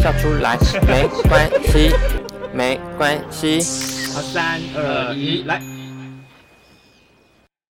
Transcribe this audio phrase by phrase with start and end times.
[0.00, 1.90] 笑出来没关系，
[2.54, 3.58] 没关系。
[4.14, 5.60] 好，三二一，来！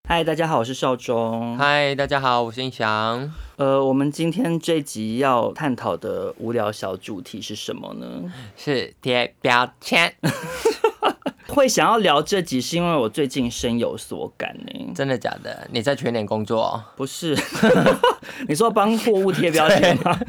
[0.07, 1.57] 嗨，大家好，我是少中。
[1.57, 3.33] 嗨，大家好，我是胤翔。
[3.57, 8.31] 呃，我们今天这集要探讨的无聊小主题是什么呢？
[8.57, 10.15] 是贴标签。
[11.49, 14.93] 会想要聊这集，是因为我最近深有所感呢。
[14.95, 15.67] 真的假的？
[15.73, 16.85] 你在全年工作？
[16.95, 17.35] 不是，
[18.47, 20.21] 你说帮货物贴标签吗？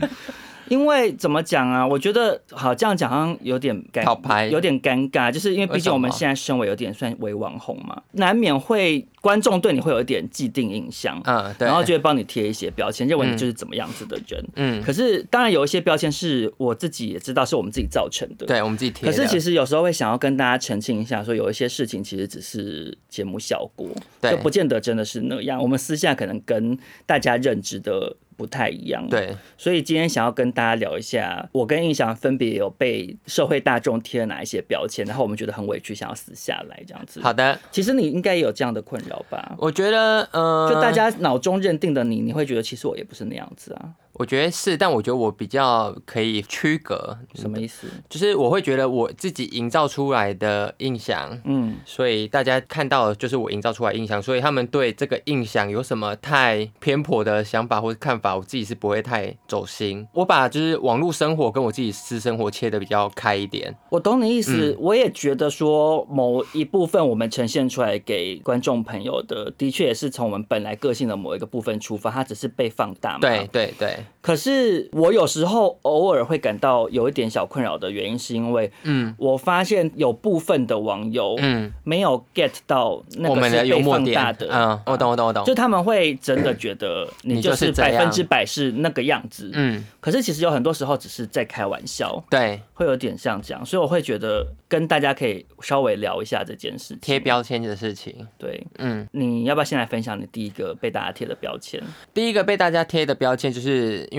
[0.70, 1.86] 因为怎么讲啊？
[1.86, 14.82] 我觉得好这样讲好像有点尴，有点尴尬，就是因为毕竟我们现在身为有点算为网红嘛，难免会观众对你会有一点既定印象，嗯，对，然后就会帮你贴一些标签，认为你就是怎么样子的人，嗯。
[14.84, 19.10] 可是当然有一些标签是我自己也知道是我们自己造成的，对，我们自己贴。
[19.10, 23.88] 可是其实有时候会想要跟大家澄清一下，说有一些事情其实只是节目效果，
[24.22, 25.62] 就不见得真的是那样。
[25.62, 28.16] 我们私下可能跟大家认知的。
[28.40, 37.20] 不太一样，对，所以今天想要跟大家聊一下，我跟印象分别有被社会大众贴了哪一些标签，然后我们觉得很委屈，想要撕下来这样子。
[37.20, 39.58] 好的，其实你应该也有这样的困扰吧？
[39.58, 43.90] 我觉得，嗯、呃，就大家脑中认定的你，你会觉得其实我也不是那样子啊。
[44.14, 47.18] 我觉得是，但我觉得我比较可以区隔。
[47.36, 47.88] 什么意思？
[48.10, 60.06] 就是我会觉得我自己营造出来的印象，嗯，所以大家看到的就是我营造出来的印象，所以他们对这个印象有什么太偏颇的想法或者看法，我自己是不会太走心。
[60.14, 63.74] 我把就是网络生活跟我自己私生活切的比较开一点。
[63.90, 73.20] 我懂你意思，嗯，我也觉得说某一部分我们呈现出来给观众朋友的，的确也是从我们本来个性的某一个部分出发，它只是被放大嘛。
[73.22, 73.99] 对对对。
[74.00, 101.82] Okay 可是我有时候偶尔会感到有一点小困扰的原因，是因为，嗯，我发现有部分的网友，嗯，没有 get 到那个是被放大的，嗯，我懂我懂我懂，就他们会真的觉得你就是百分之百是那个样子，嗯，可是其实有很多时候只是在开玩笑，对，会有点像这样，所以我会觉得跟大家可以稍微聊一下这件事情，贴标签的事情，对，嗯，你要不要先来分享你第一个被大家贴的标签？
[102.14, 104.08] 第一个被大家贴的标签就是。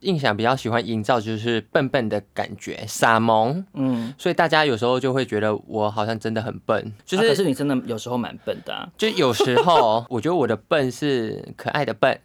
[0.00, 12.18] 胤翔比较喜欢营造就是笨笨的感觉，傻萌，嗯，所以大家有时候就会觉得我好像真的很笨，就是、啊、可是你真的有时候蛮笨的、啊，就有时候我觉得我的笨是可爱的笨，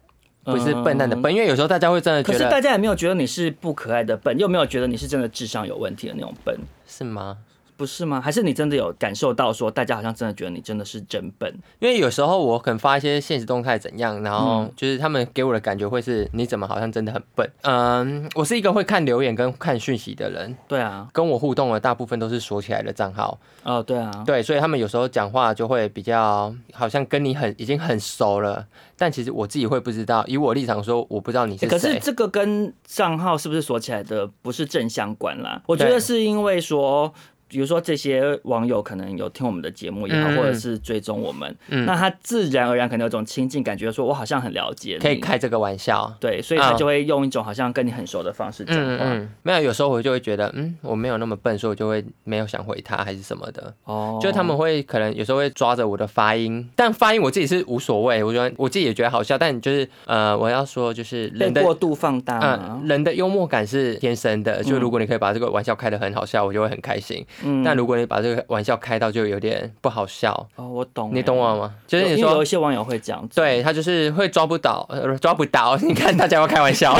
[0.44, 7.38] 不是笨蛋的笨，因为有时候大家会真的觉得，可是大家也没有觉得你是不可爱的笨，又没有觉得你是真的智商有问题的那种笨，是吗？
[7.78, 8.20] 不是吗？
[8.20, 11.48] 还是你真的有感受到说，大家好像真的觉得你真的是真笨？
[11.78, 17.48] 因为有时候我可能发一些现实动态怎样，然后就是他们给我的感觉会是，你怎么好像真的很笨？
[17.62, 20.56] 嗯，我是一个会看留言跟看讯息的人。
[20.66, 23.38] 对啊，跟我互动的大部分都是锁起来的账号。
[23.62, 28.66] 哦，对啊，对，所以他们有时候讲话就会比较好像跟你很已经很熟了，
[28.96, 30.24] 但其实我自己会不知道。
[30.26, 31.68] 以我立场说，我不知道你是谁。
[31.68, 35.62] 可是这个跟账号是不是锁起来的不是正相关啦？
[35.66, 37.14] 我觉得是因为说。
[37.48, 48.98] 比如说这些网友可能有听我们的节目也好，或者是追踪我们，那他自然而然可能有种亲近感觉，说我好像很了解你，可以开这个玩笑，对，所以他就会用一种好像跟你很熟的方式讲话。
[49.00, 53.72] 嗯，没有，有时候我就会觉得，嗯，我没有那么笨，所以我就会没有想回他还是什么的。
[53.84, 67.24] 哦，就他们会可能有时候会抓着我的发音，但发音我自己是无所谓，我觉得我自己也觉得好笑，但就是呃，我要说就是人的过度放大，嗯，人的幽默感是天生的，就如果你可以把这个玩笑开得很好笑，我就会很开心。
[67.44, 71.74] 嗯，但如果你把这个玩笑开到就有点不好笑哦，我懂，你懂我吗？
[71.86, 74.88] 就是你说有一些网友会这样，对，他就是会抓不到，
[75.20, 75.76] 抓不到。
[75.82, 76.98] 你看大家要开玩笑，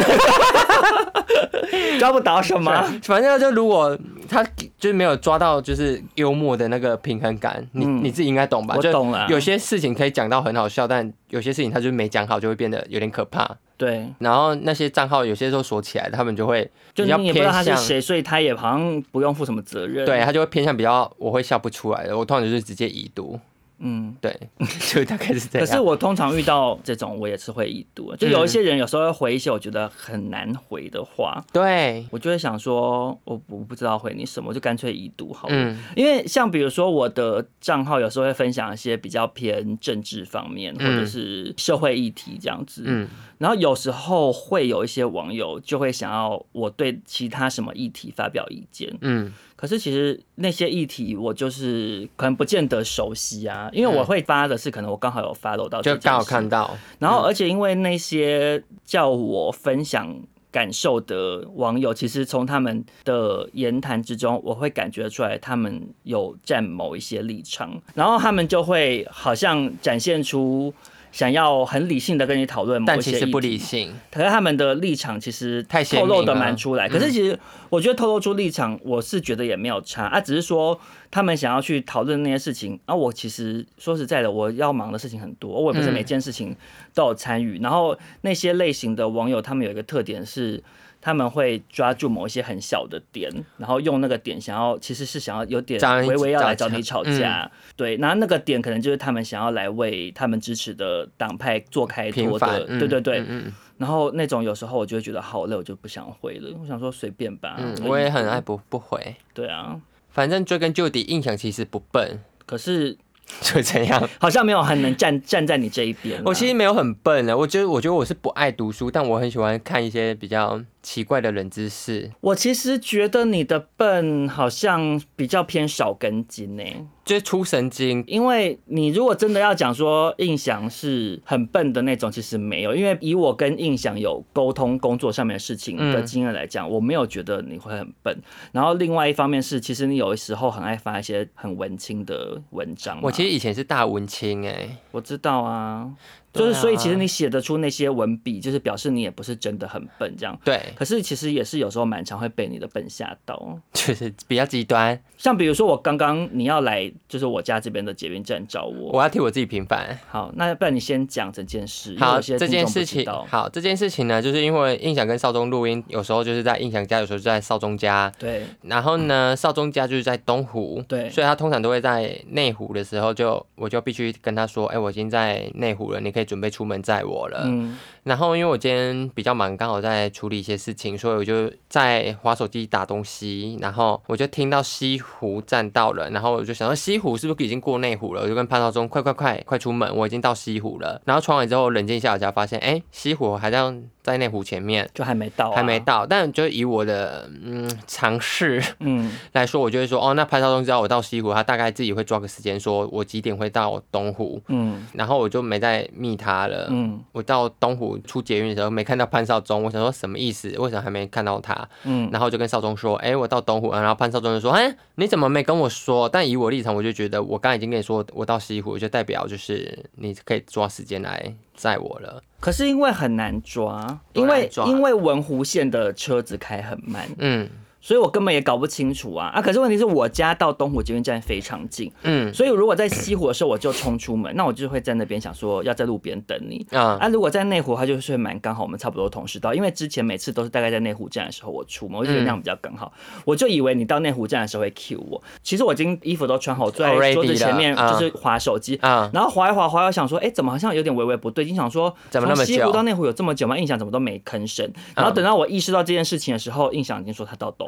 [1.99, 2.73] 抓不到什么？
[3.03, 3.97] 反正就如果
[4.29, 4.43] 他
[4.79, 8.75] 就是没有抓到，就是幽默的那个平衡感，你你自己应该懂吧？
[8.77, 9.27] 我懂了。
[9.29, 13.57] 有些事情可以讲到很好笑，但有些事情他就没讲好，就会变得有点可怕。
[13.79, 20.05] 对，然后那些账号有些时候锁起来，他们就会就你也不知道他是谁，所以他也好像不用负什么责任。
[20.05, 23.39] 对，他就会偏向比较，我会笑不出来的，我通常就是直接已读。
[23.81, 24.37] 嗯，对，
[24.93, 25.67] 就大概是这样。
[25.67, 28.15] 可是我通常遇到这种，我也是会已读。
[28.17, 35.55] 就有一些人有时候会回一些我觉得很难回的话，对我就会想说，我我不知道回你什么，就干脆已读好了。
[35.55, 42.83] 嗯，因为像比如说我的账号有时候会分享一些比较偏政治方面或者是社会议题这样子。
[42.85, 43.09] 嗯，
[43.39, 48.93] 然后有时候会有一些网友就会想要我对其他什么议题发表意见。
[49.03, 49.33] 嗯。
[49.61, 56.79] 可是其实那些议题我就是可能不见得熟悉啊，因为我会发的是可能我刚好有 follow 到，就刚好看到。
[57.01, 60.17] 然后而且因为那些叫我分享
[60.53, 70.73] 感受的网友，其实从他们的言谈之中，我会感觉出来他们有站某一些立场，然后他们就会好像展现出。
[71.11, 73.95] 想要很理性的跟你讨论，但其实不理性。
[74.11, 76.89] 可是他们的立场其实透露的蛮出来。
[76.89, 77.39] 可是其实
[77.71, 80.79] 我觉得透露出立场，我是觉得也没有差啊，只是说
[81.11, 82.95] 他们想要去讨论那些事情啊。
[82.95, 86.55] 我其实说实在的，我要忙的事情很多，我也不是每件事情
[86.95, 87.59] 都有参与。
[87.61, 90.63] 然后那些类型的网友，他们有一个特点是。
[91.01, 109.81] 他们会抓住某一些很小的点，然后用那个点想要，其实是想要有点微微要来找你吵架，嗯、对，然后那个点可能就是他们想要来为他们支持的党派做开脱的，嗯、对对对，嗯、然后那种有时候我就会觉得好累，我就不想回了，我想说随便吧，嗯，我也很爱不不回，对啊，
[110.11, 112.99] 反正追根究底，印象其实不笨，可是。
[113.43, 116.19] 就这样，好像没有很能站 站在你这一边。
[116.25, 120.59] 我其实没有很笨的，我觉得我觉得我是不爱读书，但我很喜欢看一些比较
[120.89, 122.11] 奇怪的冷知识。
[122.23, 126.65] 我其实觉得你的笨好像比较偏少根筋呢。
[127.05, 138.19] 就是出神经，因为你如果真的要讲说印象是很笨的那种，其实没有，因为以我跟印象有沟通工作上面的事情的经验来讲，我没有觉得你会很笨。
[138.53, 142.99] 然后另外一方面是，其实你有的时候很爱发一些很文青的文章。
[143.03, 145.91] 我其实以前是大文青哎，我知道啊。
[146.39, 150.39] 就是，所以其实你写得出那些文笔，就是表示你也不是真的很笨，这样。
[150.45, 150.61] 对。
[150.75, 154.99] 可是其实也是有时候蛮常会被你的笨吓到，就是比较极端。
[155.19, 159.99] 像比如说我刚刚你要来，就是我家这边的捷运站找我，我要替我自己平反。
[160.09, 161.97] 好，那不然你先讲整件事。
[161.99, 163.05] 好，这件事情。
[163.29, 168.11] 好，这件事情呢，就是因为印象跟少宗录音，有时候就是在印象家，有时候就在少宗家。
[168.19, 168.45] 对。
[168.63, 170.83] 然后呢，少宗家就是在东湖。
[170.87, 171.11] 对。
[171.11, 177.43] 所以他通常都会在内湖的时候就，就我就必须跟他说，哎、欸，我已经在内湖了，你可以准备出门载我了。
[177.47, 177.77] 嗯。
[178.05, 183.59] 然后因为我今天比较忙，刚好在处理一些事情，所以我就在滑手机打东西。
[183.61, 188.23] 然后我就听到西湖站到了，然后我就想说西湖是不是已经过内湖了？
[188.23, 191.01] 我就跟潘少忠快快快快出门，我已经到西湖了。
[191.05, 193.61] 然后穿完之后冷静一下，我才发现，哎，西湖还在
[194.03, 196.07] 在内湖前面，就还没到，啊，还没到。
[196.07, 204.41] 但就以我的嗯尝试嗯来说，我就会说，哦，那潘少忠知道我到西湖，他大概自己会抓个时间，说我几点会到东湖。
[204.49, 206.69] 嗯，然后我就没再密他了。
[206.71, 207.99] 嗯，我到东湖。
[208.07, 210.49] 出捷运的时候没看到潘少忠，我想说什么意思？
[210.59, 211.69] 为什么还没看到他？
[211.85, 222.23] 嗯，然后就跟少忠说：“哎、欸，我到东湖。”然后潘少忠就说：“哎、欸，你怎么没跟我说？”但以我立场，我就觉得我刚已经跟你说我到西湖，就代表就是你可以抓时间来载我了。
[222.41, 227.09] 可是因为很难抓，因为因为文湖线的车子开很慢。
[227.19, 227.49] 嗯。
[227.81, 229.41] 所以我根本也搞不清楚啊啊！
[229.41, 236.99] 可是问题是我家到东湖捷运站非常近，嗯，所以如果在西湖的时候我就冲出门，那我就会在那边想说要在路边等你啊。
[237.01, 242.93] 啊，如果在内湖，它就是会蛮刚好，我们差不多同时到，因为之前每次都是大概在内湖站的时候我出门，我就觉得那样比较刚好。
[243.25, 253.57] 我就以为你到内湖站的时候会 cue 我，其实我已经衣服都穿好，坐在桌子前面就是划手机啊，然后划一划划，我想说，哎，怎么好像有点微微不对劲，想说从西湖到内湖有这么久吗？
[253.57, 254.69] 印象怎么都没吭声？
[254.95, 257.67] 然后等到我意识到这件事情的时候，印象已经说他到东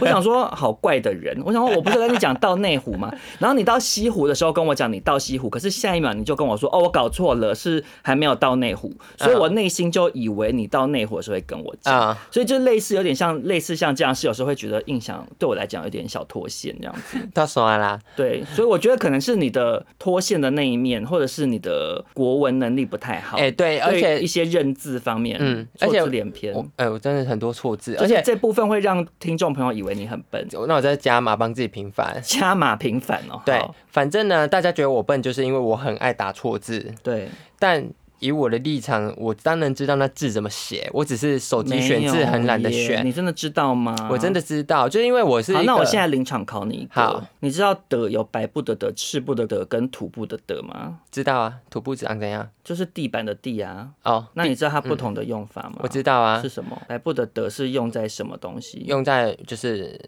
[0.00, 0.42] 我想说。
[0.52, 3.12] 好怪的人，我想说我不是跟你讲到内湖吗？
[3.38, 17.18] 然后你到西湖的时候跟我讲你到西湖，可是下一秒你就跟我说哦，我搞错了，是还没有到内湖，所以我内心就以为你到内湖的时候会跟我讲，所以就类似有点像类似像这样，是有时候会觉得印象对我来讲有点小脱线这样子。
[17.34, 23.38] 到说完了，对，所以我觉得可能是你的脱线的那一面，或者是你的国文能力不太好。
[23.38, 33.40] 哎，对，而且一些认字方面，嗯，错字连篇，哎，我真的很多错字，而且这部分会让听众朋友以为你很笨，那我再加码帮自己平反， 加码平反哦。
[33.44, 36.94] 对，反正呢，大家觉得我笨，就是因为我很爱打错字。
[37.02, 37.88] 对，但。
[38.22, 43.04] 以我的立场，我当然知道那字怎么写，我只是手机选字很懒得选。
[43.04, 43.94] 你真的知道吗？
[44.08, 45.52] 我真的知道，就因为我是。
[45.52, 46.92] 好，那我现在临场考你一个。
[46.92, 51.00] 好，你知道“德”有百步的“德”、赤步的“德”跟土步的“德”吗？
[51.10, 52.48] 知道啊，土步长怎样？
[52.62, 53.90] 就是地板的“地”啊。
[54.04, 55.80] 哦，那你知道它不同的用法吗？
[55.80, 56.40] 我知道啊。
[56.40, 56.80] 是什么？
[56.86, 58.84] 百步的“德”是用在什么东西？
[58.86, 60.00] 用在就是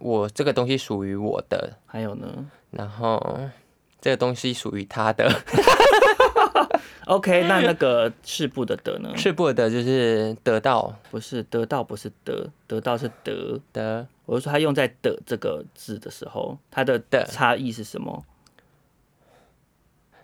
[0.00, 1.76] 我这个东西属于我的。
[1.86, 2.26] 还有呢？
[2.72, 3.38] 然后。
[4.02, 5.30] 这个东西属于他的。
[7.06, 9.12] OK，那那个赤部的得呢？
[9.16, 14.06] 赤部的得就是得到，不是得到，不是得，得到是得得。
[14.26, 18.24] 我是说，它用在“的”这个字的时候，它的的差异是什么？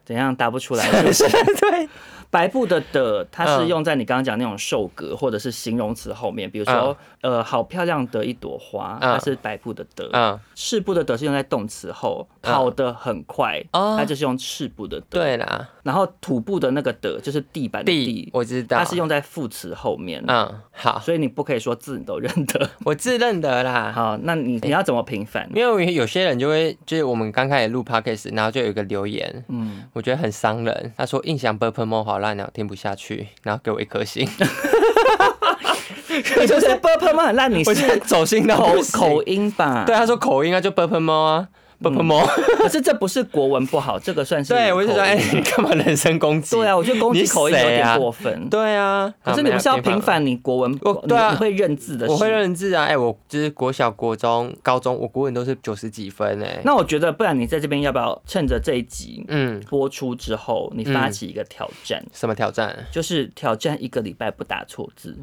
[0.06, 1.24] 怎样答不出来 是不是？
[1.60, 1.88] 对。
[2.28, 10.38] 白布的的，它是用在你刚刚讲那种受格或者是形容词后面，比如说，呃，好漂亮的一朵花，它是白布的的。
[10.56, 15.06] 赤布的的是用在动词后，跑得很快，它就是用赤布的的。
[15.10, 15.68] 对啦。
[15.84, 20.22] 然后土布的那个的，就是地板的地，我知道，它是用在副词后面。
[20.26, 20.98] 嗯，好。
[20.98, 23.92] 所以你不可以说字你都认得， 我字认得啦。
[23.94, 25.48] 好，那你你要怎么平反？
[25.54, 30.92] 因为有些人就会，就是我们刚开始录 podcast，然后就有一个留言，嗯，我觉得很伤人。
[30.94, 34.28] 他说印象 purple 好烂鸟，听不下去，然后给我一颗星。
[36.10, 39.84] 你就是 purple 猫很烂，你是走心的口口音吧？
[39.86, 41.48] 对，他说口音啊，就 purple 猫啊。
[41.82, 42.26] 不不摸，
[42.58, 46.56] 可是这不是国文不好，这个算是对，我就说，哎，你 干嘛人身攻击？
[46.56, 48.48] 对啊，我觉得攻击口音有点过分。
[48.48, 50.78] 对啊，可是你不是要平反你国文？
[51.06, 52.84] 对啊，你会认字的，我会认字啊。
[52.84, 56.60] 哎，我就是国小、国中、高中，我国文都是九十几分哎。
[56.64, 62.02] 那我觉得，不然你在这边要不要趁着这一集嗯播出之后，你发起一个挑战？
[62.12, 62.74] 什么挑战？
[62.90, 65.16] 就是挑战一个礼拜不打错字。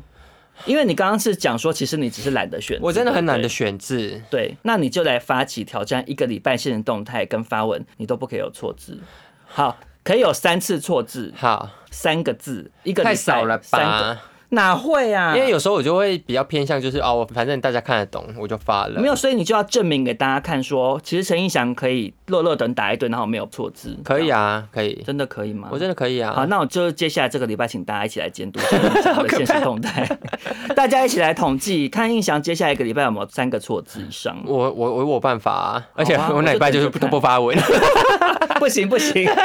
[0.65, 4.21] 因为你刚刚是讲说，其实你只是懒得选，我真的很懒得选字。
[4.29, 8.99] 对，那你就来发起挑战，一个礼拜性的动态跟发文，你都不可以有错字。
[9.45, 11.33] 好，可以有三次错字。
[11.35, 14.21] 好，三个字，一个礼拜太少了吧？
[14.53, 15.35] 哪会啊？
[15.35, 18.99] 因为有时候我就会比较偏向，就是哦，反正大家看得懂，我就发了。
[18.99, 23.97] 没有，所以你就要证明给大家看，说其实陈意翔可以乐乐等打一顿，然后没有错字。
[24.03, 25.69] 可以啊，可以，真的可以吗？
[25.71, 26.33] 我真的可以啊。
[26.35, 30.07] 好，那我就接下来这个礼拜，请大家一起来监督陈胤翔的现实动态，
[30.75, 34.37] 大家一起来统计，看印翔接下来一个礼拜有没有三个错字以上。
[34.45, 37.57] 我我我有办法啊，而且我那礼拜就是都不发文。
[38.59, 39.27] 不 行不行。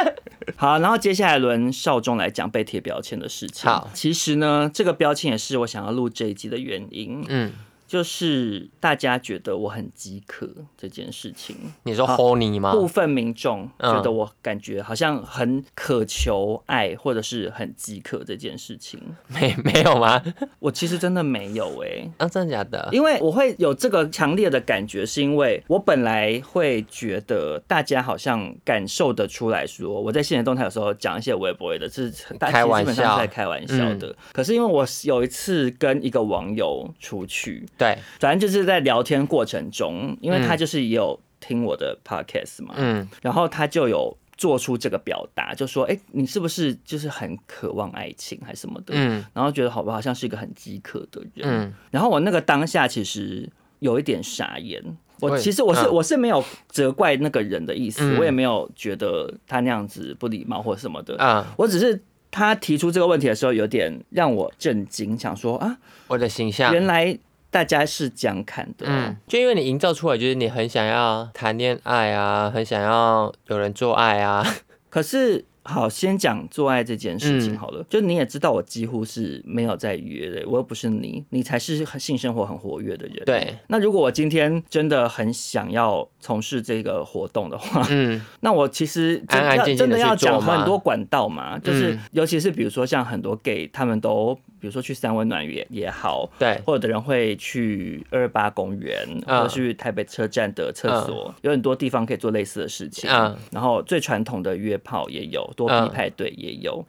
[0.59, 3.71] 好，然后接下来轮少中来讲被贴标签的事情。
[3.71, 7.25] 好，其实呢，这个标签也是我想要录这一集的原因。
[7.29, 7.53] 嗯。
[7.88, 12.71] 就是大家觉得我很饥渴这件事情，你说 horny 吗？
[12.73, 20.23] 部分民众觉得我感觉好像很渴求爱，或者是很饥渴这件事情，没 没有吗？
[20.59, 22.90] 我其实真的没有哎、欸，啊，真的假的？
[22.92, 34.14] 因为我会有这个强烈的感觉，是因为我本来会觉得大家好像感受得出来说，我在现实动态有时候讲一些微博的，是大家基本上是在开玩笑的。
[34.35, 37.66] 可是因为我有一次跟一个网友出去。
[37.78, 54.82] 对，反正就是在聊天过程中，因为他就是也有听我的 podcast 嘛，嗯，然后他就有做出这个表达，就说：“哎，你是不是就是很渴望爱情还是什么的？”嗯，然后觉得好不好像是一个很饥渴的人，嗯，然后我那个当下其实有一点傻眼，
[55.20, 61.16] 我其实我是我是没有责怪那个人的意思，我也没有觉得他那样子不礼貌或什么的。
[61.18, 66.73] 啊，我只是他提出这个问题的时候有点让我震惊，想说啊，我的形象。
[66.73, 67.16] 原来。
[67.50, 74.45] 大家是这样看的，嗯，就因为你营造出来就是你很想要谈恋爱啊，很想要有人做爱啊，
[74.90, 75.45] 可是。
[75.68, 77.82] 好，先讲做爱这件事情好了。
[77.82, 83.22] 嗯、就你也知道，我几乎是没有在约的，我又不是你，你才是性生活很活跃的人。
[83.26, 83.54] 对。
[83.66, 103.10] 那如果我今天真的很想要从事这个活动的话，嗯， 那我其实真的要真的要讲很多管道嘛，就是尤其是比如说像很多 gay，他们都比如说去三温暖也也好，对，或者的人会去二二八公园，或者去台北车站的厕所，嗯、有很多地方可以做类似的事情。
[103.10, 103.37] 嗯。
[103.52, 105.46] 然后最传统的约炮也有。
[105.59, 106.85] 多批派对也有，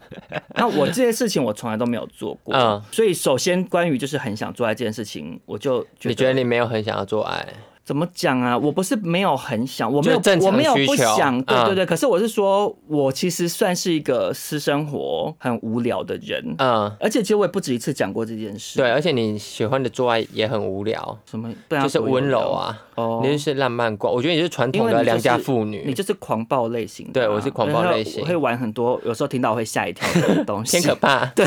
[0.56, 7.46] 那我这件事情我从来都没有做过，嗯，所以首先关于就是很想做爱这件事情，我就你觉得你没有很想要做爱。
[7.84, 8.56] 怎么讲啊？
[8.56, 11.86] 我不是没有很想，我没有，我没有不想，对对对。
[11.86, 16.90] 可是我是说，我其实算是一个私生活很无聊的人，嗯。
[16.98, 18.78] 而且其实我也不止一次讲过这件事。
[18.78, 21.52] 对，而且你喜欢的做爱也很无聊，什么？
[21.68, 24.10] 就是温柔啊，哦，你就是浪漫挂。
[24.10, 27.10] 我觉得你是传统的良家妇女，你就是狂暴类型。
[27.12, 31.26] 对，我是狂暴类型，我会玩很多，有时候听到我会吓一跳的东西， 偏可怕。
[31.36, 31.46] 对，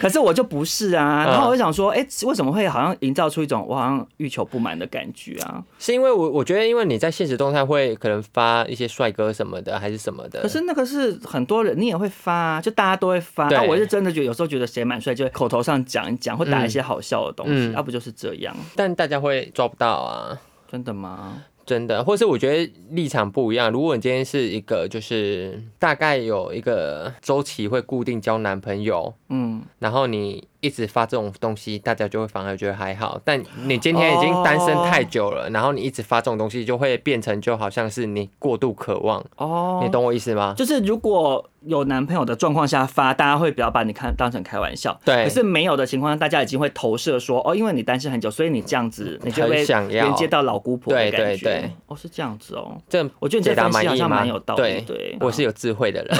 [0.00, 1.24] 可是我就不是啊。
[1.24, 5.62] 然后我就想说，哎，为什么会好像营造出一种我好像欲求不满的感觉啊？
[5.78, 6.16] 是因为。
[6.16, 10.40] 我我觉得，因为你在现实动态会可能发一些帅哥什么的，还是什么的。
[10.40, 13.46] 可是那个是很多人，你也会发，就大家都会发。
[13.48, 18.56] 对，我是真的觉得有时候觉得谁蛮帅，就口头上讲一讲，会打一些好笑的东西，要、嗯啊、不就是这样。
[18.74, 20.40] 但大家会抓不到啊？
[20.70, 21.42] 真的吗？
[21.66, 23.70] 真的，或是我觉得立场不一样。
[23.70, 30.48] 如果你今天是一个，就是大概有一个周期会固定交男朋友，嗯，然后你。
[30.60, 33.20] 一直发这种东西，大家就会反而觉得还好。
[33.24, 39.24] 但你今天已经单身太久了，然后你一直发这种东西，就会变成就好像是你过度渴望。
[39.36, 40.54] 哦，你懂我意思吗？
[40.56, 41.44] 就是如果。
[41.66, 44.96] 有男朋友的状况下发，大家会比较把你看当成开玩笑。
[45.04, 45.24] 对。
[45.24, 51.26] 可是没有的情况下，大家已经会投射说，哦，因为你单身很久，所以你这样子，你就会连接到老姑婆的感觉。
[51.26, 51.70] 对对对。
[51.88, 52.80] 哦，是这样子哦。
[52.88, 54.62] 这我觉得你这分析好像蛮有道理。
[54.62, 55.16] 对对。
[55.18, 56.16] 我是有智慧的人。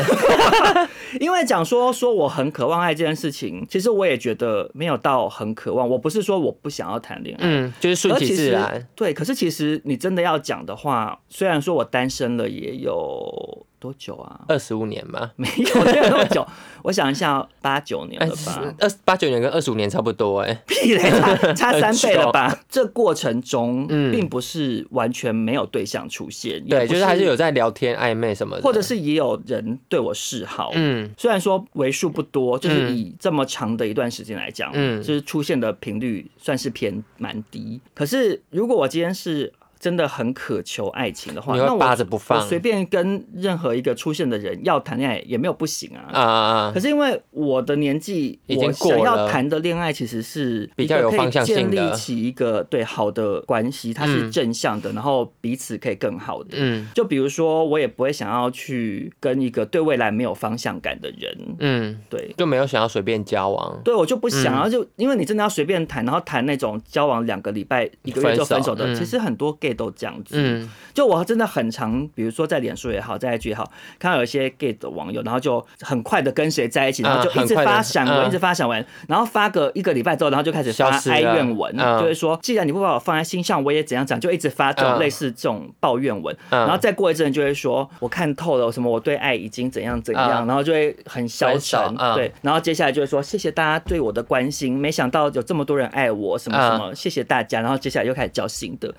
[1.20, 5.88] 因为讲说说我很渴望爱这件事情，其实我也觉得没有到很渴望。
[5.88, 8.88] 我不是说我不想要谈恋爱，嗯，就是顺其自然。
[8.96, 9.14] 对。
[9.14, 13.66] 可是其实你真的要讲的话，虽然说我单身了也有。
[13.78, 14.40] 多久啊？
[14.48, 15.30] 二十五年吗？
[15.36, 16.44] 没有，没有那么久。
[16.86, 18.74] 我想一下，八九年了吧？
[18.78, 22.56] 二八九年跟二十五年差不多哎、欸，屁嘞，差 差三倍了吧？
[22.70, 30.70] 这过程中，并不是完全没有对象出现，嗯、对，就是还是有在聊天暧昧什么的，或者是也有人对我示好。
[30.74, 37.80] 嗯，虽然说为数不多，就是以这么长的一段时间来讲，嗯，就是出现的频率算是偏蛮低。
[37.94, 39.52] 可是如果我今天是。
[39.86, 42.40] 真的很渴求爱情的话，那我扒着不放。
[42.40, 46.10] 我随便跟任何一个出现的人要谈恋爱也没有不行啊。
[46.12, 56.56] 啊，可是因为我的年纪，我想要谈的恋爱其实是比较有方向性的，建立起一个对好的关系，它是正向的，然后彼此可以更好的。
[56.58, 61.38] 嗯，就比如说，我也不会想要去跟一个对未来没有方向感的人。
[61.60, 63.80] 嗯，对，就没有想要随便交往。
[63.84, 69.75] 对，我就不想要，就因为你真的要随便谈，然后谈那种交往两个礼拜、一个月就分手的，其实很多 gay。
[69.76, 98.94] 都这样子，嗯，就我真的很常，比如说在脸书也好，在 IG 也好，看到有一些 gay 的网友，然后就很快的跟谁在一起，然后就一直发闪文，一直发闪文，然后发个一个礼拜之后，然后就开始发哀怨文，就是说，既然你不把我放在心上，我也怎样讲，就一直发这种类似这种抱怨文，然后再过一阵就会说，我看透了，什么我对爱已经怎样怎样，然后就会很消沉，对，然后接下来就会说，谢谢大家对我的关心，没想到有这么多人爱我，什么什么，谢谢大家，然后接下来又开始交新的，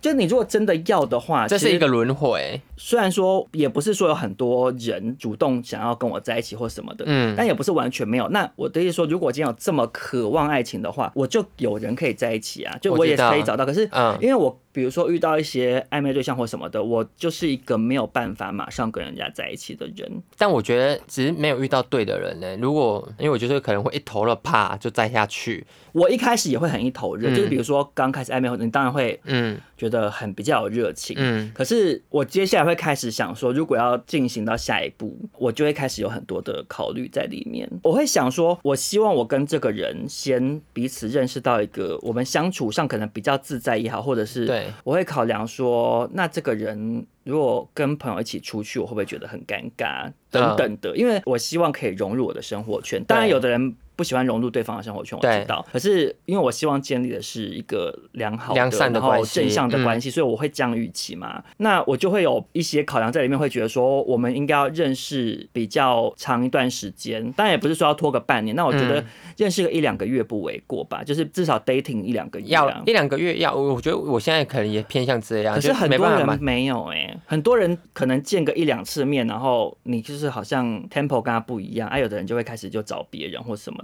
[0.00, 0.11] 就。
[0.14, 2.60] 你如果真的要的话，这是一个轮回。
[2.76, 8.28] 虽然说也不是说有很多人主动想要跟我在一起或什么的，嗯，但也不是完全没有。
[8.28, 13.64] 那我的意思说，如果今天有这么渴望爱情的话，我就有人可以在一起啊，就我也可以找到。
[13.64, 20.10] 可是，嗯，因为我比如说遇到一些暧昧对象或什么的，我就是一个没有办法马上跟人家在一起的人。
[20.38, 22.56] 但我觉得只是没有遇到对的人呢。
[22.56, 25.64] 如果因为我觉得可能会一头热，怕就栽下去。
[25.92, 31.52] 我一开始也会很一头热，就是比如说刚开始暧昧，你当然会嗯觉得很比较有热情，嗯。
[31.54, 37.68] 可是我接下来会开始想说，如果要进行到下一步，我就会开始有很多的考虑在里面。
[37.82, 50.96] 我会想说，我希望我跟这个人先彼此认识到一个我们相处上可能比较自在也好，或者是对，我会考量说，那这个人如果跟朋友一起出去，我会不会觉得很尴尬等等的？
[50.96, 53.02] 因为我希望可以融入我的生活圈。
[53.04, 53.76] 当然，有的人。
[54.02, 55.64] 不喜欢融入对方的生活圈，我知道。
[55.72, 61.40] 可是因为我希望建立的是一个良好的、良善的关系、正向的关系，所以我会降预期嘛。
[61.58, 68.56] 那我就会有一些考量在里面，会觉得说我们应该要认识比较长一段时间，当然也不是说要拖个半年。
[68.56, 69.04] 那我觉得
[69.36, 73.54] 认识个一两个月不为过吧，就是至少 dating 一两个月，要一两个月要。
[73.54, 83.78] 我觉得我现在可能也偏向这样，可是很多人没有哎、欸，很多人可能见个一两次面，然后你就是好像 tempo 跟他不一样，啊，有的人就会开始就找别人或什么。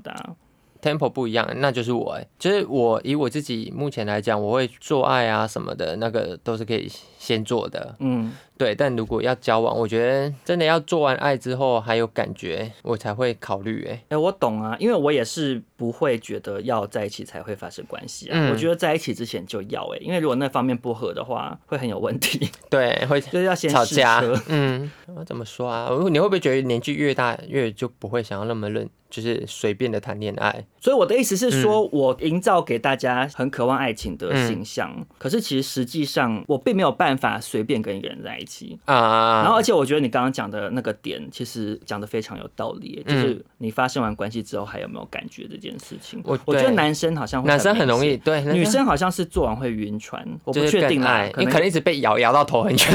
[0.80, 8.32] ，temple 不一样，那就是我哎，就是我以我自己目前来讲，我会做爱啊什么的，那个都是可以先做的，嗯。
[8.58, 13.86] 对，但如果要交往，我觉得真的要做完爱之后还有感觉，我才会考虑。
[13.88, 18.32] 哎，哎，我懂啊，因为我也是不会觉得要在一起才会发生关系啊。
[18.36, 22.50] 嗯、我觉得在一起之前就要哎，因为如果那方面不合的话，会很有问题。
[22.68, 24.20] 对，会 就是要先吵架。
[24.48, 25.88] 嗯，我怎么说啊？
[26.10, 30.66] 你会不会觉得年纪越大越就不会想要那么认，就是随便的谈恋爱？
[30.80, 38.78] 所以我的意思是说，嗯、我营造给大家很渴望爱情的形象，嗯、可是其实实际上我并没有办法随便跟一个人在一起。
[38.84, 46.20] 啊，然后而且我觉得你刚刚讲的那个点，其实讲的非常有道理，就是你发生完关系之后还有没有感觉这件事情。
[46.24, 52.78] 我我觉得男生好像会男生很容易，对，女生好像是做完会晕船，我不确定啦，你可能一直被摇摇到头很晕。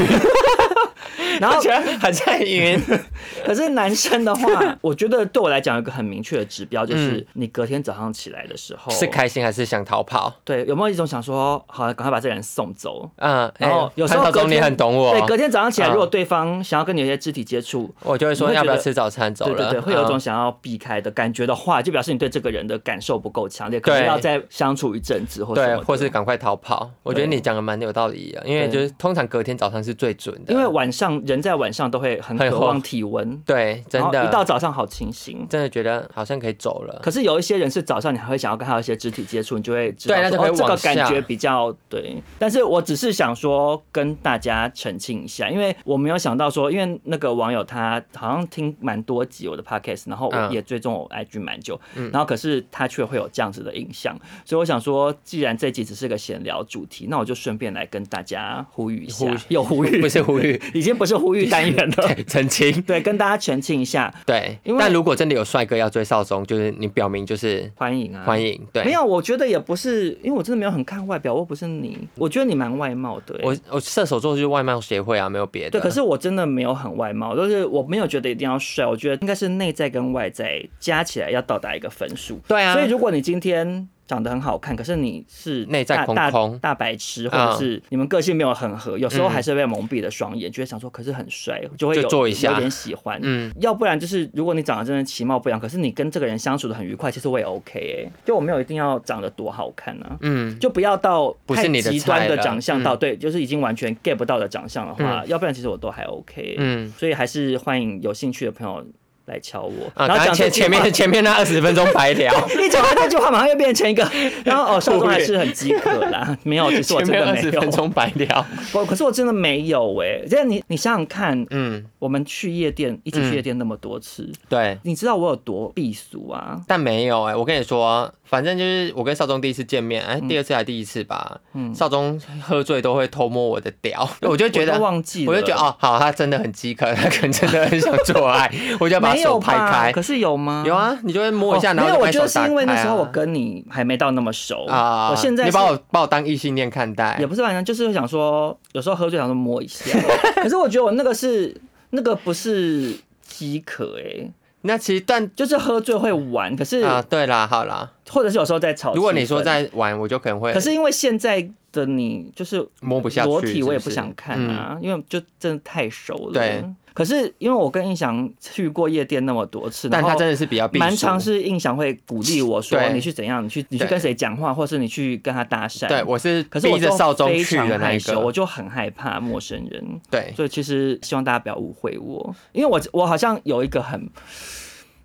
[1.40, 1.60] 然后
[2.00, 2.80] 很在晕，
[3.44, 10.32] 可是男生的话，我觉得对我来讲有一个很明确的指标，就是你隔天早上起来的时候是开心还是想逃跑？
[10.44, 13.10] 对，有没有一种想说，好，赶快把这个人送走？
[13.16, 19.34] 嗯，然后有时候隔天你很懂我，对，隔天早上起来，如果对方想要跟你有些肢体接触，我就会说要不要吃早餐？
[19.34, 26.90] 走了，对对对，会有一种想要避开的感觉的话，就表示你对这个人的感受不够强烈，可能要再相处一阵子，或对，或是赶快逃跑。
[27.02, 32.14] 我觉得你讲的蛮有道理的，因为就是通常隔天早上是最准的，因为晚上人在晚上都会。
[32.24, 36.98] 很渴望体温温，对，真的，一到早上好清醒，真的觉得好像可以走了。
[37.02, 42.16] 可是有一些人是早上你还会想要跟他有一些肢体接触，你就会知道对，那就、哦、这个感觉比较对。
[42.38, 83.88] 但是我只是想说跟大家澄清一下，因为我没有想到说，因为那个网友他好像听蛮多集我的 podcast，然后也追踪我 IG 蛮久，嗯、然后可是他却会有这样子的印象，所以我想说，既然这集只是个闲聊主题，那我就顺便来跟大家呼吁一下，有呼吁，不是呼吁，已经不是呼吁单元了， 澄清， 对，跟大家澄清一下，对，因为但如果真的有帅哥要追少宗，就是你表明就是欢迎啊，欢迎，对，没有，我觉得也不是，因为我真的没有很看外表，我不是你，我觉得你蛮外貌的，我我射手座就是外貌协会啊，没有别的，对，可是我真的没有很外貌，就是我没有觉得一定要帅，我觉得应该是内在跟外在加起来要到达一个分数，对啊，所以如果你今天。
[84.06, 93.18] 长得很好看，可是你是内在空空大，大白痴，或者是你们个性没有很合，有时候还是被蒙蔽了双眼，就会想说，可是很帅，就会有有点喜欢。
[93.22, 108.84] 嗯，要不然就是如果你长得真的其貌不扬，可是你跟这个人相处的很愉快，其实我也 OK 哎，就我没有一定要长得多好看啊，嗯，就不要到太极端的长相，到对，就是已经完全 get 不到的长相的话，要不然其实我都还 OK，嗯，所以还是欢迎有兴趣的朋友。
[109.26, 112.32] 来敲我，然后讲前前面 前面那二十分钟白聊，
[112.62, 114.08] 一讲完这句话马上又变成一个，
[114.44, 117.34] 然后哦，上中还是很饥渴啦，没有，其实我真的没有。
[117.34, 126.60] 二十分钟白聊，不，可是我真的没有哎，这样你你想想看，嗯，我们去夜店一起去夜店那么多次，对，你知道我有多避俗啊？
[126.68, 139.14] 但没有哎，我跟你说，反正就是我跟少宗第一次见面，哎，第二次还第一次吧，嗯，少宗喝醉都会偷摸我的屌， 我就觉得忘记，我就觉得哦，好，他真的很饥渴，他可能真的很想做爱， 我就要把。
[139.24, 140.64] 手拍开，可是有吗？
[140.66, 145.08] 有啊，你就会摸一下，然后、哦、没有，我觉得是因为那时候我跟你还没到那么熟啊。
[145.10, 149.98] 我现在你把我把我当异性恋看待，也不是反正就是想说，有时候喝醉想说摸一下。
[150.42, 151.56] 可是我觉得我那个是
[151.90, 152.92] 那个不是
[153.22, 154.28] 饥渴哎，
[154.66, 156.54] 那其实但就是喝醉会玩。
[156.56, 158.94] 可是啊，对啦，好啦，或者是有时候在吵。
[158.94, 160.52] 如果你说在玩，我就可能会。
[160.52, 166.32] 可是因为现在的你就是摸不下去，裸体我也不想看啊，因为就真的太熟了。
[166.32, 166.64] 对。
[166.94, 175.88] 可是因为我跟印象去过夜店那么多次，但他真的是比较蛮常是印象会鼓励我说，你去怎样，你去你去跟谁讲话，或是你去跟他搭讪。
[175.88, 176.88] 对，我是，可是我就
[177.26, 180.00] 非常害羞，我就很害怕陌生人。
[180.08, 184.08] 对，所以其实希望大家不要误会我，因为我我好像有一个很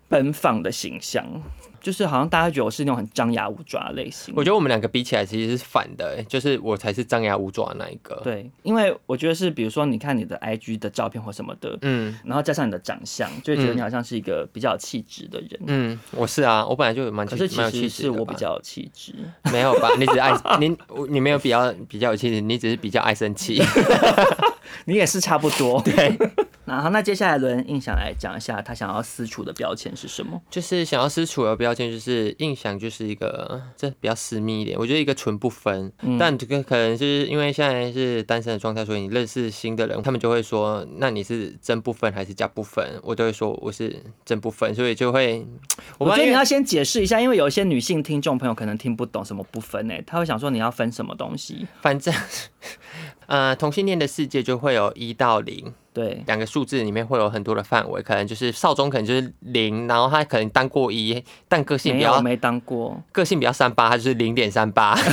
[0.08, 1.26] 奔放的形象。
[1.82, 4.34] 就是好像大家觉得我是那种很张牙舞爪的类型。
[4.38, 8.20] 我觉得我们两个比起来其实是反的，欸，就是我才是张牙舞爪的那一个。
[8.24, 15.60] 对，因为我觉得是，比如说你看你的 IG 的照片或什么的，嗯，然后加上你的长相，就会觉得你好像是一个比较有气质的人。
[15.68, 19.14] 嗯，我是啊，我本来就有蛮，可是其实是我比较有气质。
[19.52, 19.90] 没有吧？
[19.98, 20.76] 你只爱你，
[21.10, 23.62] 你没有比较比较有气质，你只是比较爱生气。
[24.86, 25.82] 你也是差不多。
[25.86, 26.18] 对。
[26.66, 30.40] 然后那接下来轮印象来讲一下他想要私处的标签是什么？
[30.52, 34.78] 就是想要私处的标签，就是印象就是一个这比较私密一点。
[34.78, 42.86] 我觉得一个纯不分，嗯、但这个可能是因为现在是单身的状态，所以你认识新的人，他们就会说，那你是真不分还是假不分？
[43.04, 45.46] 我就会说我是真不分，所以就会。
[45.98, 51.68] 我，我觉得你要先解释一下，因为有一些女性听众朋友可能听不懂什么不分呢、欸，他会想说你要分什么东西？
[51.82, 52.14] 反正，
[53.28, 55.74] 呃，同性恋的世界就会有一到零。
[56.00, 64.98] 对，两个数字里面会有很多的范围，可能就是少中可能就是零，然后他可能当过一，但个性比较没，没当过，个性比较三八，他就是零点三八。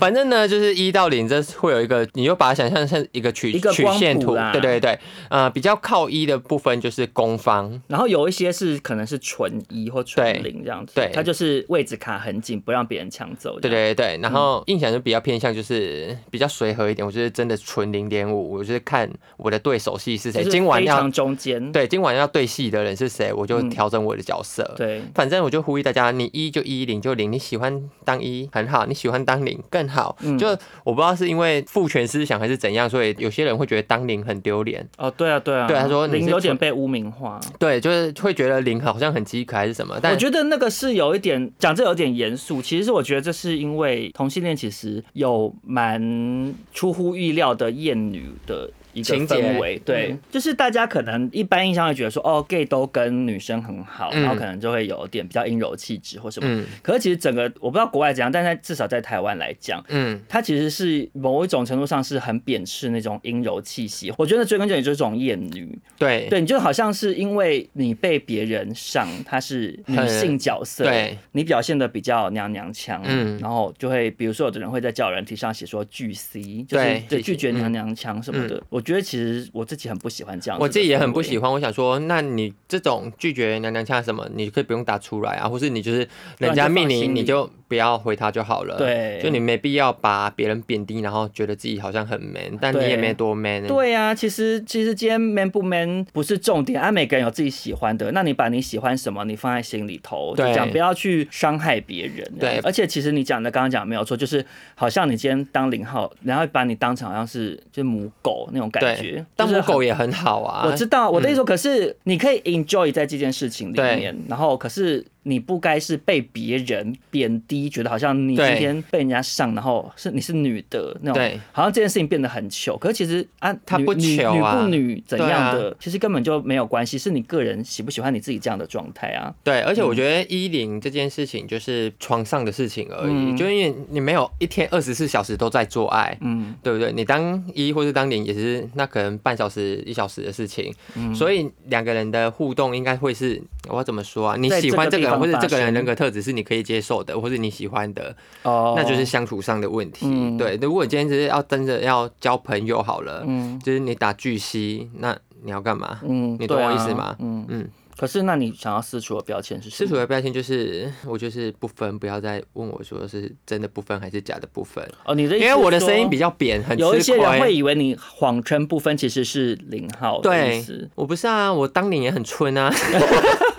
[0.00, 13.60] 反正呢，就是一到零，这会有一个，你就把它想象成一个曲曲线图，对对对，呃，比较靠一的部分就是攻方，然后有一些是可能是纯一或纯零这样子，对，它就是位置卡很紧，不让别人抢走。
[13.60, 24.74] 对对对，然后印象就比较偏向就是比较随和一点，我觉得真的纯零点五，我就是看我的对手戏是谁，今晚要中间，对，今晚要对戏的人是谁，我就调整我的角色。
[24.78, 29.60] 对，反正我就呼吁大家，你一就一，零就零，你喜欢当一很好，你喜欢当零。
[29.68, 30.48] 更好，就
[30.84, 34.88] 我不知道是因为父权思想还是怎样，所以有些人会觉得当零很丢脸。
[34.96, 37.40] 哦，对啊，对啊，对，他说零有点被污名化。
[37.58, 39.98] 对，就是会觉得零好像很饥渴还是什么。
[40.00, 48.70] 但我觉得那个是有一点讲这有点严肃，其实是我觉得这是因为同性恋其实有蛮出乎意料的厌女的。
[48.92, 56.48] 一个氛围，对，嗯、就是大家可能一般印象会觉得说，哦，gay 都跟女生很好，嗯、然后可能就会有点比较阴柔气质或什么。
[56.48, 64.12] 嗯、可是其实整个我不知道国外怎样，但在至少在台湾来讲，嗯，它其实是某一种程度上是很贬斥那种阴柔气息。
[64.18, 81.52] 我觉得追根究底就是这种厌女，对，对，你就好像是因为你被别人上，她是女性角色，对，你表现的比较娘娘腔，嗯，然后就会比如说有的人会在交友软体上写说拒 C，就是对拒绝娘娘腔什么的，嗯我觉得其实我自己很不喜欢这样，我自己也很不喜欢。
[81.52, 88.76] 我想说，那你这种拒绝娘娘腔什么，你可以不用打出来啊，或是你就是人家命令你就不要回他就好了。
[88.76, 93.64] 对，就你没必要把别人贬低，然后觉得自己好像很 man，但你也没多 man。
[93.64, 102.28] 对呀、啊，其实其实今天 man 不 man 不是重点，啊，每个人有自己喜欢的，那你把你喜欢什么，你放在心里头，就讲不要去伤害别人。
[102.40, 110.66] 对，而且其实你讲的刚刚讲没有错，就是好像你今天当零号，然后把你当成好像是就母狗那种感觉，当母狗也很好啊。
[110.66, 115.06] 我知道，我的意思说，可是你可以 enjoy 在这件事情里面，然后可是。
[115.30, 122.76] 你不该是被别人贬低，觉得好像你今天被人家上，然后是你是女的那种，对，好像这件事情变得很糗。
[122.76, 129.32] 可是其实啊，他不糗啊，女不女怎样的，其实根本就没有关系，是你个人喜不喜欢你自己这样的状态啊。
[129.44, 136.90] 对，而且我觉得一零这件事情就是床上的事情而已，嗯、就因为你没有一天二十四小时都在做爱，嗯，对不对？
[136.92, 144.36] 你当一或是当零也是那可能半小时一小时的事情，嗯，所以两个人的互动应该会是我要怎么说啊？
[144.36, 145.19] 你喜欢这个。
[145.20, 150.06] 或者这个人人格特质是你可以接受的，或者你喜欢的，哦，那就是相处上的问题。
[150.08, 156.00] 嗯、对，如果你今天只是要真的要交朋友好了，嗯，就是你打巨蜥，那你要干嘛？
[156.02, 157.14] 嗯，你懂我意思吗？
[157.20, 157.68] 嗯嗯。
[157.96, 159.76] 可是，那你想要释出的标签是什么？
[159.76, 164.82] 释出的标签就是，我就是不分，不要再问我说是真的不分还是假的不分。
[165.04, 170.18] 哦，你的因为我的声音比较扁，很有一些人会以为你谎称不分，其实是零号。
[170.22, 172.72] 对，我不是啊，我当年也很春啊。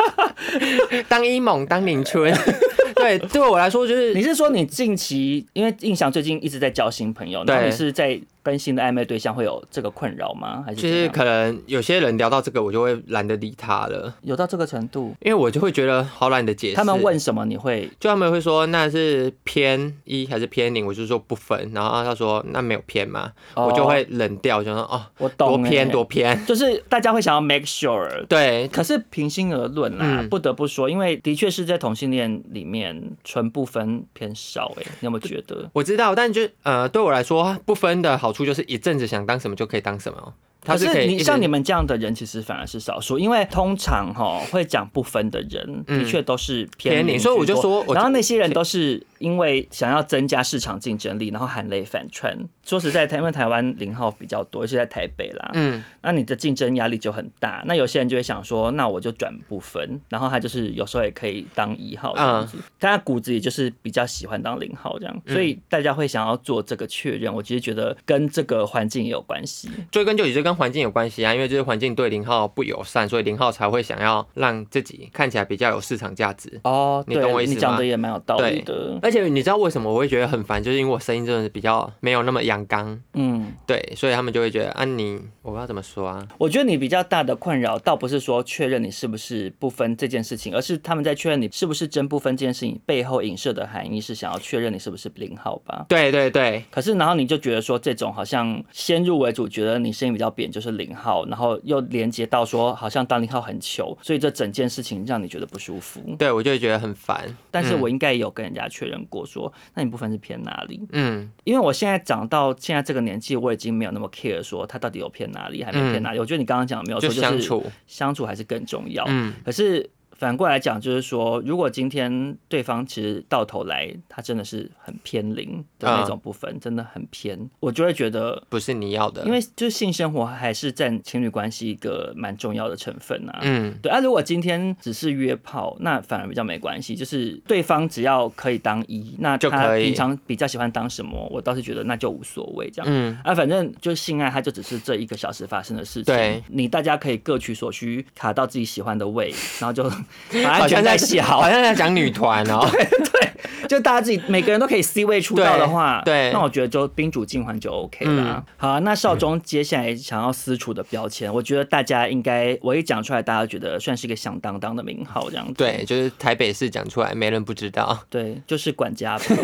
[1.09, 2.33] 当一猛，当林春，
[2.95, 8.19] 对，对我来说就是，你是说你近期，因为印象最近一直在交新朋友，那你是在。
[8.43, 10.63] 跟新的暧昧对象会有这个困扰吗？
[10.65, 14.13] 还是就是可能有些人聊到这个，我就会懒得理他了。
[14.21, 16.75] 有到这个程度，因为我就会觉得好懒得解释。
[16.75, 17.89] 他们问什么你会？
[17.99, 21.71] 就他们会说那是偏一还是偏零，我就说不分。
[21.73, 23.31] 然后他说那没有偏吗？
[23.55, 26.45] 哦、我就会冷掉，就说哦，我懂，多偏多偏。
[26.45, 28.25] 就是大家会想要 make sure。
[28.25, 34.71] 对，可是平心而论啦，嗯、不得不说，因为的确是在同性恋里面纯不分偏少。
[34.77, 35.69] 哎，你有没有觉得？
[35.73, 39.05] 我知道，但就呃对我来说不分的好好处就是一阵子。
[39.05, 40.33] 想当什么就可以当什么。
[40.63, 52.37] 可是你像你们这样的人，其实反而是少数，因为通常哈会讲不分的人，的确都是偏零，所以我就说，然后那些人都是因为想要增加市场竞争力，然后含泪反串。
[52.63, 57.63] 说实在，台因为台湾零号比较多，而且在台北啦，嗯，那你的竞争压力就很大。
[57.65, 67.33] 那有些人就会想说，那我就转不分，然后他就是有时候也可以当一号这样子，但他骨子里就是比较喜欢当零号这样，所以大家会想要做这个确认。
[67.33, 70.50] 我其实觉得跟这个环境也有关系，追根究底就跟。
[70.51, 76.59] 跟环境有关系啊，因为就是环境对零号不友善，所以零号才会想要让自己看起来比较有市场价值。
[76.65, 77.55] 哦，你懂我意思吗？
[77.55, 78.99] 你讲的也蛮有道理的。
[79.01, 83.01] 而且你知道为什么我会觉得很烦，就是因为我声音真的是比较没有那么阳刚。
[83.13, 86.27] 嗯，对，所以他们就会觉得啊，你我不知道怎么说啊。
[86.37, 95.85] 我觉得你比较大的困扰，倒不是说确认你是不是不分这件事情，而是他们在确认你是不是真不分这件事情背后影射的含义是想要确认你是不是零号吧？
[95.87, 96.65] 对对对。
[96.69, 101.23] 可是然后你就觉得说这种好像先入为主，觉得你声音比较扁就是零号。
[101.27, 106.01] 然后又连接到说，好像当零号很糗，所以这整件事情让你觉得不舒服。
[106.17, 107.37] 对，我就会觉得很烦。
[107.51, 110.81] 但是我应该有跟人家确认过说，嗯、那你部分是偏哪里？
[110.93, 116.17] 嗯，因为我现在长到现在这个年纪，我已经没有那么 care 说他到底有偏哪里，还没偏哪里。
[116.17, 119.05] 嗯、我觉得你刚刚讲的没有错，就是相处相处还是更重要。
[119.07, 119.89] 嗯，可是。
[120.21, 129.25] 反过来讲，就是说，如果今天对方其实到头来他真的是很偏零的那种部分，真的很偏，我就会觉得不是你要的。
[129.25, 133.39] 因为就是性生活还是占情侣关系一个蛮重要的成分啊。
[133.41, 133.99] 嗯，对啊。
[133.99, 136.95] 如果今天只是约炮，那反而比较没关系。
[136.95, 142.85] 就是对方只要可以当一，那他平常比较喜欢当什么，我倒是觉得那就无所谓这样。
[142.87, 146.13] 嗯，啊，反正就是性爱，它就只是这一个小时发生的事情。
[146.13, 149.91] 对，你大家可以各取所需，卡到自己喜欢的位，然后就。
[150.47, 152.67] 好像在讲，好像在讲女团哦。
[152.71, 158.43] 对对，就大家自己每个人都可以 C 位出道的话，对，那我觉得就宾主尽欢就 OK 了。
[158.57, 165.53] 好啊，那少中接下来想要释出的标签，我觉得大家应该我一讲出来，大家觉得算是一个响当当的名号这样子。
[165.53, 167.97] 对，就是台北市讲出来，没人不知道。
[168.09, 169.35] 对，就是管家婆，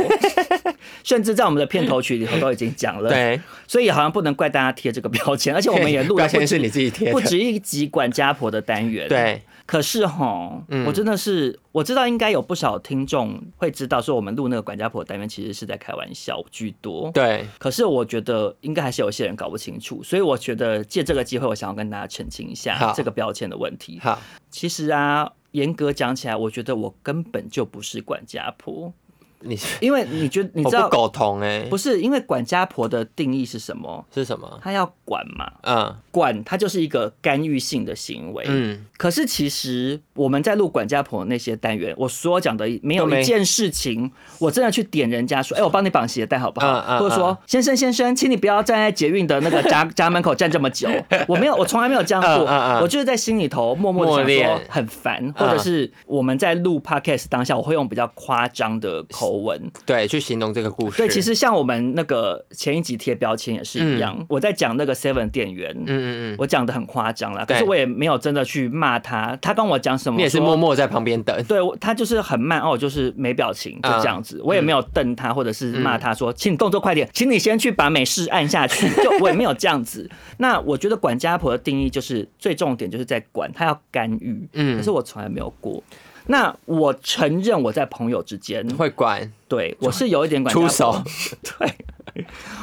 [1.04, 3.10] 甚至在我们的片头曲里头都已经讲了。
[3.10, 9.08] 对，所以好像不能怪大家贴这个标签，而且我们也录了，标签是你自己贴，不止一集管家婆的单元。
[9.08, 9.42] 对。
[9.68, 17.12] 可是哈，我真的是我知道应该有不少听众会知道，说我们录那个管家婆单元其实是在开玩笑居多。
[17.12, 24.00] 对，可是我觉得应该还是有些人搞不清楚，所以我觉得借这个机会，我想要跟大家澄清一下这个标签的问题。
[24.02, 24.18] 好，
[24.50, 28.94] 其实啊，严格讲起来，我觉得我根本就不是管家婆。
[29.42, 34.06] 你 因为你觉得你知道苟同哎，不是因为管家婆的定义是什么？
[34.14, 34.60] 是什么？
[34.64, 35.52] 他要管嘛？
[35.64, 38.44] 嗯，管他就是一个干预性的行为。
[38.48, 46.98] 嗯，可是其实我们在录管家婆那些单元，我所讲的没有一件事情，我真的去点人家说，哎，我帮你绑鞋带好不好？
[47.00, 50.90] 或者说，先生先生，请你不要站在捷运的那个家 家门口站这么久。
[51.28, 52.46] 我没有，我从来没有这样过。
[52.82, 60.98] 我就是在心里头默默的想说很烦，或者是我们在录 podcast 当下，我会用比较夸张的口吻，对，去形容这个故事。
[60.98, 71.44] 对，其实像我们那个前一集贴标签也是一样，我在讲那个 Seven 店员，嗯嗯嗯，我讲的很夸张啦，可是我也没有真的去骂他，他跟我讲什么，你也是默默在旁边等。
[71.44, 80.10] 对，他就是很慢哦，就是没表情，就这样子，我也没有瞪他，或者是骂他说，请你动作快点，请你先去把美式按下去， 就我也没有这样子。
[80.38, 85.84] 那我觉得管家婆的定义就是最重点就是在管，他要干预，嗯，可是我从来没有过。
[86.28, 88.68] 那我承认我在朋友之间。
[88.76, 91.02] 会管，对我是有一点管出手，
[91.42, 91.76] 对。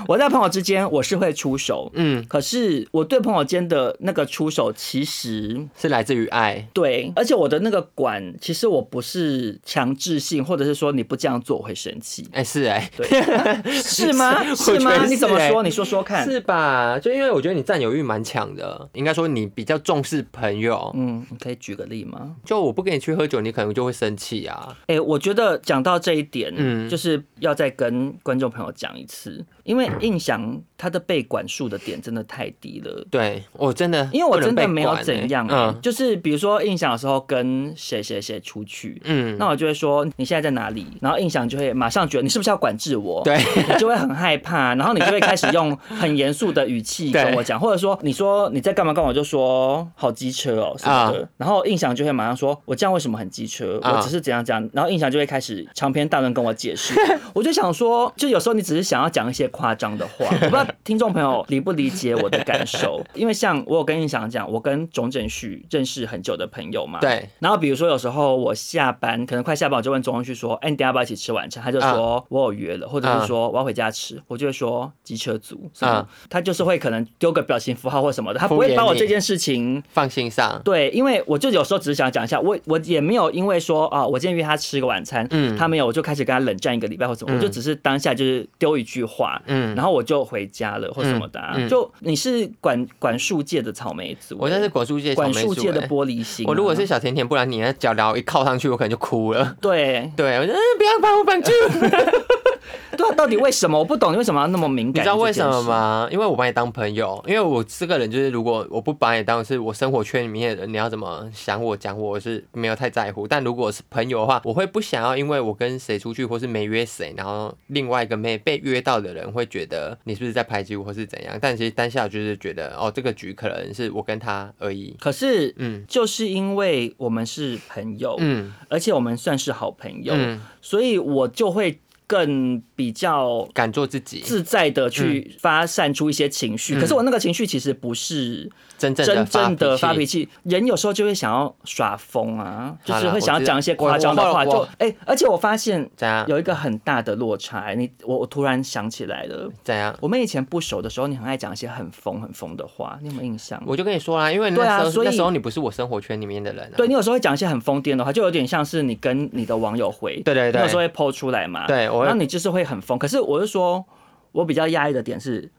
[0.09, 13.07] 我在朋友之间我是会出手，嗯，可是我对朋友间的那个出手其实是来自于爱，对，而且我的那个管其实我不是强制性，或者是说你不这样做我会生气，哎，是哎，对，
[13.81, 14.43] 是吗？
[14.57, 15.07] 是吗？
[15.07, 15.63] 你怎么说？
[15.63, 16.99] 你说说看，是吧？
[16.99, 22.35] 就因为我觉得你占有欲蛮强的，应该说你比较重视朋友，嗯，你可以举个例吗？
[22.45, 24.77] 就我不跟你去喝酒，你可能就会生气啊。
[24.89, 29.45] 哎，我觉得讲到这一点，嗯，就是要再跟观众朋友讲一次。
[29.65, 48.93] 因为印象他的被管束的点真的太低了，对我真的，因为我真的没有怎样，嗯，就是比如说印象的时候跟谁谁谁出去，嗯，那我就会说你现在在哪里，然后印象就会马上觉得你是不是要管制我，对，你就会很害怕，然后你就会开始用很严肃的语气跟我讲， 或者说你说你在干嘛？
[48.93, 56.95] 干嘛，我就说好机车哦什么的，然后印象就会马上说我这样为什么很机车，我只是怎样怎样，然后印象就会开始长篇大论跟我解释，
[57.33, 59.45] 我就想说，就有时候你只是想要讲一些。
[59.55, 67.29] 夸张的话，我不知道听众朋友 理不理解我的感受， 因为像我有跟你想讲，我跟钟正旭认识很久的朋友嘛，对。
[67.39, 80.61] 然后比如说有时候我下班可能快下班，我就问钟正旭说：“哎，你等下要不要一起吃晚餐？”他就说：“我有约了。”或者是说：“我要回家吃。”我就会说：“机车族。”嗯，他就是会可能丢个表情符号或什么的，他不会把我这件事情放心上。
[80.65, 90.25] 对，因为我就有时候只是想讲一下，我我也没有因为说啊，我今天约他吃个晚餐，嗯，他没有，我就开始跟他冷战一个礼拜或什么，我就只是当下就是丢一句话，嗯，然后我就。
[90.25, 96.49] 回家了或什么的，啊，嗯嗯、就你是管管束界的草莓族，我现在是管束界管束界的玻璃心，啊。
[96.49, 99.57] 我如果是小甜甜，不然你那脚镣一靠上去，我可能就哭了。
[99.61, 101.51] 对对，我说不要把我绑住。
[102.97, 103.79] 对啊，到底为什么？
[103.79, 105.03] 我不懂你为什么要那么敏感？
[105.03, 106.09] 你知道为什么吗？
[106.11, 113.27] 因为我把你当朋友，因为我这个人就是，如果我不把你当是我生活圈里面的人，你要怎么想我讲我是没有太在乎。
[113.27, 121.37] 但如果是朋友的话，我会不想要，因为我跟谁出去或是没约谁，然后另外一个没被约到的人会觉得你是不是在排挤我或是怎样？
[121.41, 124.97] 但其实当下就是觉得哦，这个局可能是我跟他而已。
[125.01, 131.81] 可是，嗯，就是因为我们是朋友，嗯，而且我们算是好朋友，嗯，所以我就会。
[132.07, 136.79] 更比较敢做自己，自在的去发散出一些情绪。
[136.79, 140.29] 可是我那个情绪其实不是真正真正的发脾气。
[140.43, 144.45] 人有时候就会想要耍疯啊，就是会想要讲一些夸张的话。
[144.45, 145.89] 就哎，而且我发现
[146.27, 147.73] 有一个很大的落差。
[147.75, 149.97] 你我我突然想起来了，怎样？
[150.01, 153.63] 我们以前不熟的时候，你很爱讲一些很疯很疯的话，你有没有印象？
[153.67, 156.71] 我就跟你说啦，因为对啊，所以那时候你不是我生活圈里面的人。
[156.77, 161.67] 对，你有时候会讲一些很疯癫的话，就有点像是你跟你的网友回，对对对，有时候会 po 出来嘛。
[161.67, 161.85] 对。
[161.85, 163.85] 然后你就是会很疯，可是我是说，
[164.33, 165.51] 我比较压抑的点是，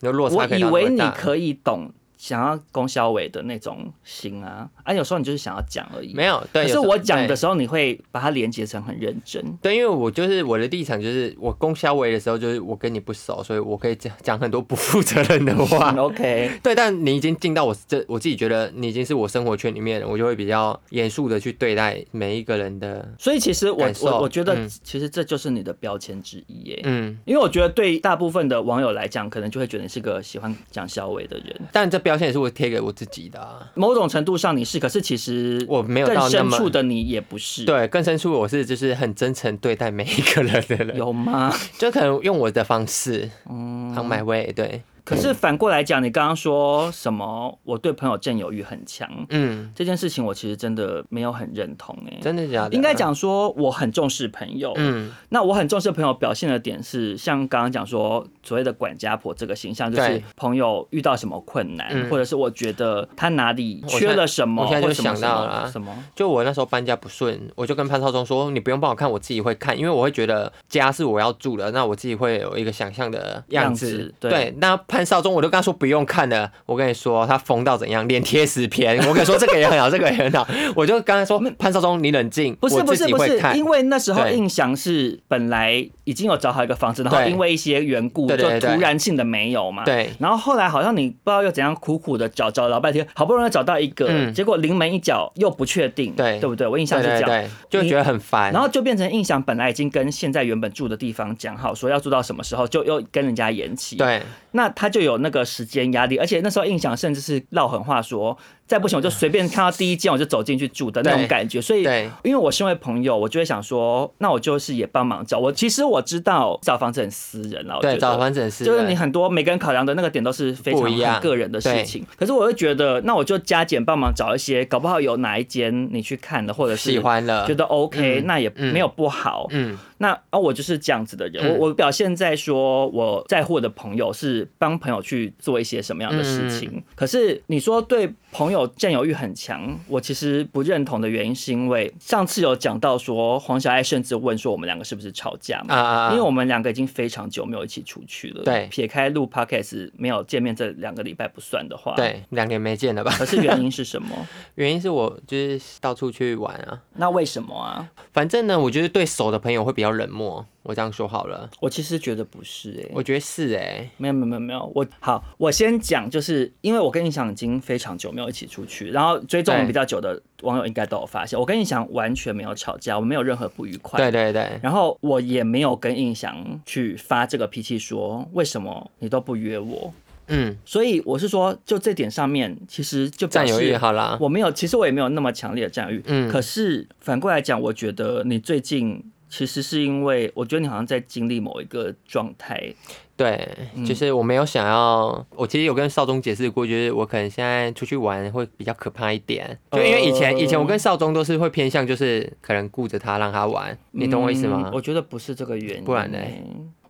[0.00, 1.92] 我以为你可以懂。
[2.16, 6.14] 想要攻肖伟的那种心啊，啊，有时候你就是想要讲而已。
[6.14, 6.64] 没有，对。
[6.64, 9.42] 可是我讲的时候，你会把它连接成很认真。
[9.60, 15.90] 对，因为我就是我的立场就是，我攻肖伟的时候，就是我跟你不熟，所以我可以讲讲很多不负责任的话。
[15.98, 16.50] OK。
[16.62, 23.08] 对，但你已经进到我这，我自己觉得你已经是我生活圈里面我就会比较严肃的去对待每一个人的。
[23.18, 26.80] 所以其实我我我觉得，其实这就是你的标签之一耶。
[26.84, 27.18] 嗯。
[27.24, 31.60] 因为我觉得对大部分的网友来讲，可能就会觉得你是个喜欢讲肖伟的人。
[31.72, 37.64] 但这标签也是我贴给我自己的，啊，某种程度上你是，可是其实我没有到深处的你也不是。
[37.64, 40.96] 对，更深处我是就是很真诚对待每一个人的人。
[40.96, 41.54] 有吗？
[41.78, 44.82] 就可能用我的方式，嗯，on my way，对。
[45.04, 47.58] 可是反过来讲，你刚刚说什么？
[47.62, 52.20] 我对朋友占有欲很强，嗯，这件事情我其实真的没有很认同诶、欸。
[52.22, 52.74] 真的假的？
[52.74, 65.94] 应该讲说我很重视朋友，嗯，那我很重视朋友表现的点是，像刚刚讲说所谓的管家婆这个形象，就是朋友遇到什么困难，或者是我觉得他哪里缺了什么，我现在就想到了什么？
[66.14, 74.80] 就我那时候搬家不顺，我就跟潘少忠说，你不用帮我看，我自己会看，因为我会觉得家是我要住的，那我自己会有一个想象的样子，对，那。
[74.94, 76.48] 潘少忠，我都跟他说不用看了。
[76.66, 78.96] 我跟你说，他疯到怎样，脸贴十篇。
[79.08, 80.46] 我跟你说，这个也很好，这个也很好。
[80.76, 82.54] 我就刚才说，潘少忠，你冷静。
[82.60, 89.82] 不是不是不是，因为那时候印象是本来已经有找好一个房子，然后因为一些缘故，就突然性的没有嘛。
[89.84, 90.10] 对。
[90.20, 96.68] 然后后来好像你不知道又怎样苦苦的找找老半天，好不容易找到一个，结果临门一脚又不确定，对对不对？
[96.68, 98.52] 我印象是这样，就觉得很烦。
[98.52, 103.96] 然后就变成印象本来已经跟现在原本住的地方讲好，说要住到什么时候，就又跟人家延期。
[103.96, 104.22] 对。
[104.56, 108.36] 那他就有那个时间压力，而且那时候印象甚至是撂狠话说。
[108.66, 111.60] 再不行，我就随便看到第一间我就走进去住的那种感觉。
[111.60, 111.82] 所以，
[112.22, 115.38] 因为我身为朋友，我就会想说，那我就是也帮忙找。
[115.38, 122.04] 我其实我知道找房子很私人了，对，找房子很私人，就是你很多每个人考量的那个点都是非常很个人的事情。
[122.16, 129.46] 可是我会觉得，那我就加减帮忙找一些，搞不好有哪一间你去看的，或者是喜欢了，觉得 OK，那也没有不好。
[129.50, 131.58] 嗯，那啊，我就是这样子的人。
[131.58, 136.82] 我我表现在说我在乎我的朋友是帮朋友去做一些什么样的事情。
[136.94, 138.64] 可是你说对朋友。
[138.76, 145.74] 占有欲很强，我其实不认同的原因是因为上次有讲到说黄小爱甚至问说我们两个是不是吵架嘛？
[145.74, 148.42] 啊，因为我们两个已经非常久没有一起出去了。
[148.42, 153.14] 对，撇开录 podcast 没有见面这两个礼拜不算的话，对，两年没见了吧？
[153.16, 154.08] 可是原因是什么？
[154.56, 156.80] 原因是我就是到处去玩啊。
[156.94, 157.88] 那为什么啊？
[158.12, 160.44] 反正呢，我觉得对熟的朋友会比较冷漠。
[160.64, 176.34] 我这样说好了，我其实觉得不是哎、欸，我觉得是哎、欸，没有没有没有没有，我好，我先讲，就是因为我跟印象已经非常久没有一起出去，然后追踪我们比较久的网友应该都有发现，我跟印象完全没有吵架，我没有任何不愉快，对对对，然后我也没有跟印象
[176.64, 179.92] 去发这个脾气，说为什么你都不约我，
[180.28, 189.04] 嗯，所以我是说，就这点上面，其实就占有欲好啦，我没有，其实我也没有那么强烈的占有欲，嗯，可是反过来讲，我觉得你最近。
[189.36, 192.72] 其实是因为我觉得你好像在经历某一个状态，
[193.16, 193.48] 对，
[193.84, 204.70] 就是我没有想要，我其实有跟少宗解释过，就是我可能现在出去玩会比较可怕一点，就因为以前以前我跟少宗都是会偏向，就是可能顾着他让他玩，你懂我意思吗？
[204.72, 206.18] 我觉得不是这个原因，不然呢？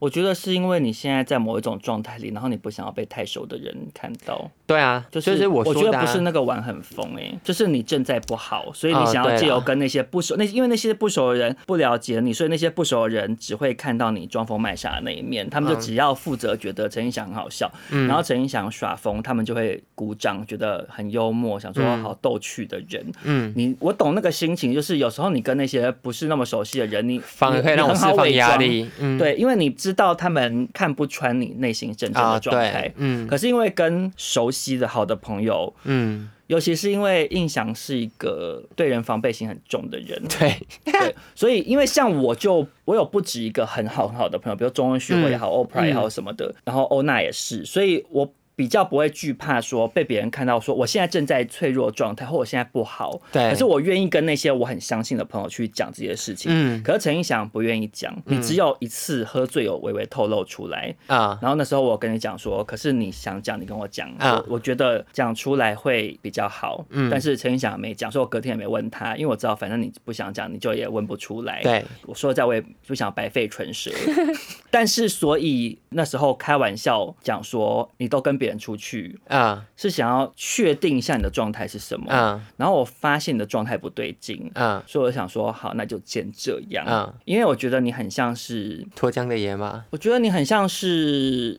[0.04, 4.50] 我觉得是因为你现在在某一种状态里，然后你不想要被太熟的人看到。
[4.66, 23.02] 对啊，就是我我觉得不是那个玩很疯哎、欸，就是你正在不好，所以你想要借由跟那些不熟那因为那些不熟的人不了解你，所以那些不熟的人只会看到你装疯卖傻的那一面，他们就只要负责觉得陈胤翔很好笑，然后陈胤翔耍疯，他们就会鼓掌，觉得很幽默，想说好逗趣的人。
[23.22, 28.90] 嗯，你我懂那个心情，就是有时候你跟那些不是那么熟悉的人，你反而可以让我释放压力。
[28.98, 32.92] 嗯，对，因为你知道他们看不穿你内心真正的状态。
[32.96, 40.54] 嗯，可是因为跟熟悉的好的朋友，嗯，尤其是因为印象是一个对人防备心很重的人，对。
[40.84, 48.30] 对，所以因为像我就我有不止一个很好很好的朋友，比如中文学会也好，欧普拉也好什么的，然后欧娜也是，所以我。
[48.56, 56.52] 比较不会惧怕说被别人看到说我现在正在脆弱状态或我现在不好，对，可是我愿意跟那些我很相信的朋友去讲这些事情。
[56.54, 61.36] 嗯，可是陈映翔不愿意讲，你只有一次喝醉有微微透露出来啊。
[61.42, 66.84] 然后那时候我跟你讲说，可是你想讲，你跟我讲啊，我觉得讲出来会比较好。
[66.90, 71.60] 嗯，但是陈映翔没讲，所以我隔天也没问他，因为我知道反正你不想讲，你就也问不出来。
[71.62, 73.90] 对，我说实在我也不想白费唇舌。
[74.70, 78.43] 但是所以那时候开玩笑讲说，你都跟别。
[78.44, 86.84] 别人出去啊，是想要确定一下你的状态是什么啊，然后我发现你的状态不对劲啊，所以我想说好，那就先这样。
[86.84, 91.58] 啊，因为我觉得你很像是脱缰的野马，我觉得你很像是。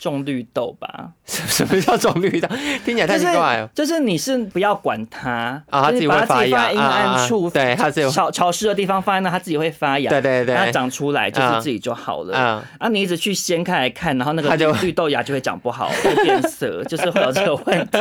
[0.00, 1.10] 种绿豆吧？
[1.26, 2.48] 什么叫种绿豆？
[2.84, 3.66] 听起来太奇怪了。
[3.74, 6.72] 就是你是不要管它啊，它自己会发芽。
[6.72, 10.08] 阴暗处，对，它自己潮潮湿的地方放在那，它自己会发芽。
[10.10, 12.36] 对对对，它长出来就是自己就好了。
[12.36, 17.98] 啊，啊，你一直去掀开来看，然后那个绿豆芽就会长不好， 会变色，就是会有这个问题。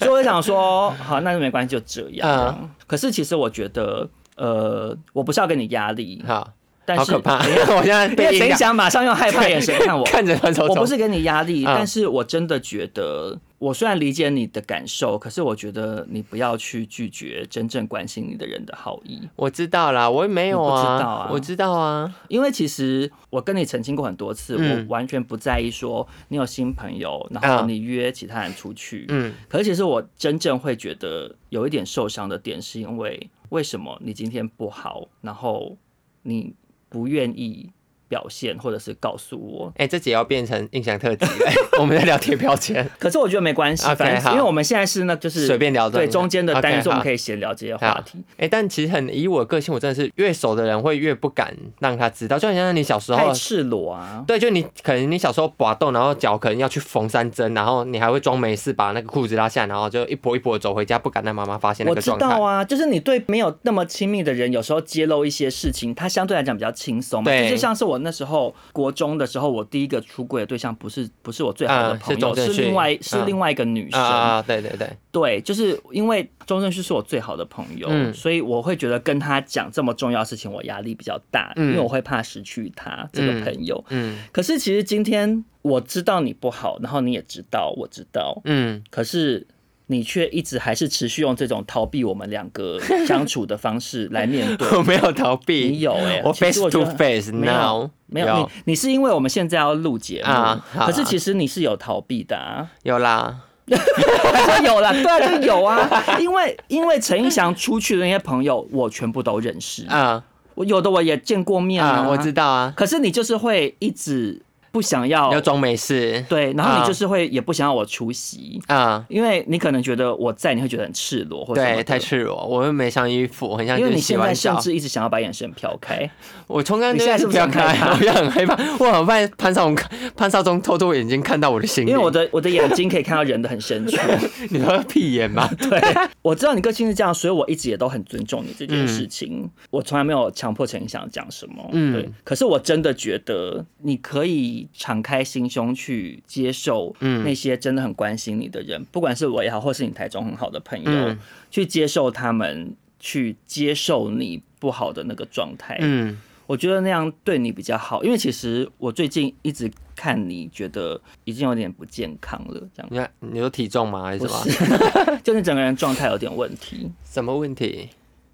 [0.00, 2.70] 所以我想说，好，那就没关系，就这样。
[2.86, 6.24] 可是其实我觉得，呃，我不是要给你压力。
[6.26, 6.48] 好。
[6.96, 7.38] 好可怕！
[7.76, 19.20] 我现在被陈胤翔马上用害怕眼神看我， 看着他，我不是给你压力，但是我真的觉得我虽然理解你的感受，可是我觉得你不要去拒绝真正关心你的人的好意。
[19.36, 29.06] 我知道啦，我也没有啊，知道啊，我知道啊，因为其实我跟你澄清过很多次，嗯、我完全不在意说你有新朋友，然后你约其他人出去。
[29.10, 35.76] 嗯，可是其实我真正会觉得有一点受伤的点，是因为为什么你今天不好，然后
[36.22, 36.54] 你
[36.90, 37.72] 不愿意。
[38.10, 41.52] 表现，或者是告诉我，哎、欸，这集要变成印象特辑了。
[41.78, 48.18] 我们在聊贴标签， 可是我觉得没关系，反正因为我们现在是那就是随便聊的，对中间的单元，我们可以闲聊这些话题。
[48.32, 54.24] 哎、欸，但其实很以我个性，我真的是越熟的人会越不敢让他知道，就好像你小时候太赤裸啊。
[54.26, 62.26] 对，就你可能你小时候拔豆，然后脚可能要去缝三针，然后你还会装没事把那个裤子拉下，然后就一跛一跛走回家，不敢让妈妈发现那个状态。
[62.26, 67.30] 我知道啊，就是你对没有那么亲密的人，有时候揭露一些事情，他相对来讲比较轻松嘛。
[67.30, 68.54] 对，就像是我那时候。
[68.72, 74.00] 国中的时候，我第一个出柜的对象不是不是我最好的朋友，是另外是另外一个女生。
[74.00, 74.88] 啊，对对对。
[75.10, 83.84] 对，就是因为钟正旭是我最好的朋友，所以我会觉得跟他讲这么重要的事情，我压力比较大，因为我会怕失去他这个朋友。
[83.90, 89.46] 嗯，可是其实今天我知道你不好，然后你也知道我知道，嗯，可是。
[89.90, 94.68] 你却一直还是持续用这种逃避我们两个相处的方式来面对。
[94.78, 97.90] 我没有逃避，你有哎、欸，我 face to face now。
[98.06, 102.68] 没有，有你你是因为我们现在要录节目，啊、可是其实你是有逃避的啊。
[102.84, 103.76] 有啦，他
[104.46, 106.16] 说有啦，对啊，就有啊。
[106.20, 110.22] 因为因为陈胤翔出去的那些朋友，我全部都认识啊。
[110.54, 112.72] 我有的我也见过面啊，我知道啊。
[112.76, 114.40] 可是你就是会一直。
[114.72, 118.60] 不想要要装没事，对，然后你就是会也不想要我出席。
[118.68, 123.78] 啊，因为你可能觉得我在，你会觉得很赤裸，或者对，太赤裸，我又没上衣服，很像。
[123.78, 126.08] 因为你现在甚至一直想要把眼神飘开，
[126.46, 127.76] 我从刚刚现在是不是飘开？
[127.98, 129.76] 我也很害怕，我很怕潘少忠
[130.14, 133.96] 潘少忠偷偷眼睛看到我的心，因为我的我的眼睛可以看到人的很深处。
[134.50, 135.48] 你说屁眼吗？
[135.58, 135.80] 对，
[136.22, 142.08] 我知道你个性是这样，所以我一直也都很尊重你这件事情，我从来没有强迫陈胤翔讲什么，嗯，对。
[142.22, 144.59] 可是我真的觉得你可以。
[144.72, 151.16] 敞开心胸去接受那些真的很关心你的人，不管是我也好，或是你台中很好的朋友，
[151.50, 155.78] 去接受他们，去接受你不好的那个状态。
[155.80, 162.88] 嗯，我觉得那样对你比较好，因为其实我最近一直看你觉得已经有点不健康了，这样。
[162.90, 164.04] 你看，你有体重吗？
[164.04, 165.20] 还是什么？
[165.24, 166.90] 就是整个人状态有点问题。
[167.04, 167.88] 什么问题？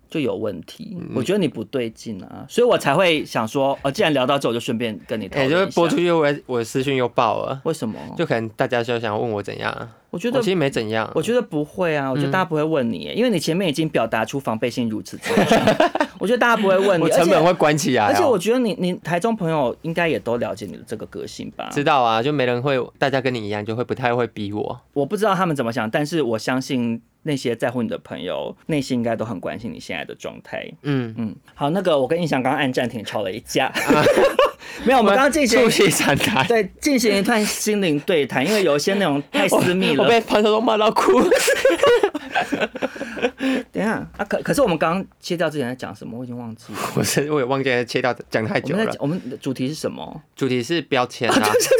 [0.08, 5.64] 就有问题，我觉得你不对劲啊，所以我才会想说，哦，既然聊到这，我就顺便跟你讨论一下。
[5.64, 7.98] 就播出去，我我私讯又爆了，为什么？
[8.16, 9.88] 就可能大家就想问我怎样？
[10.10, 15.58] 我觉得其实没怎样，我觉得不会啊，我觉得大家不会问你，因为你前面已经表达出防备心如此之重，
[16.18, 18.04] 我觉得大家不会问你， 成本会关起来。
[18.04, 21.68] 而且我觉得你你台中朋友应该也都了解你的这个个性吧？
[21.72, 24.80] 知道啊，就没人会，大家跟你一样，就会不太会逼我。
[24.92, 27.02] 我不知道他们怎么想，但是我相信。
[27.28, 30.64] 那些在乎你的朋友，内心应该都很关心你现在的状态。
[30.82, 34.04] 嗯嗯，好，那个我跟印象刚刚按暂停吵了一架，啊、
[34.86, 35.58] 没有，我们刚刚进行
[36.46, 41.20] 对进行一段心灵对谈，因为有一些内容太私密了， 我，我被潘少忠骂到哭。
[43.72, 46.18] 等一下啊，可可是我们刚刚切掉之前在讲什么？
[46.18, 46.78] 我已经忘记了。
[46.96, 48.90] 我是我也忘记了切掉讲太久了。
[48.98, 50.22] 我们的主题是什么？
[50.34, 51.34] 主题是标签啊，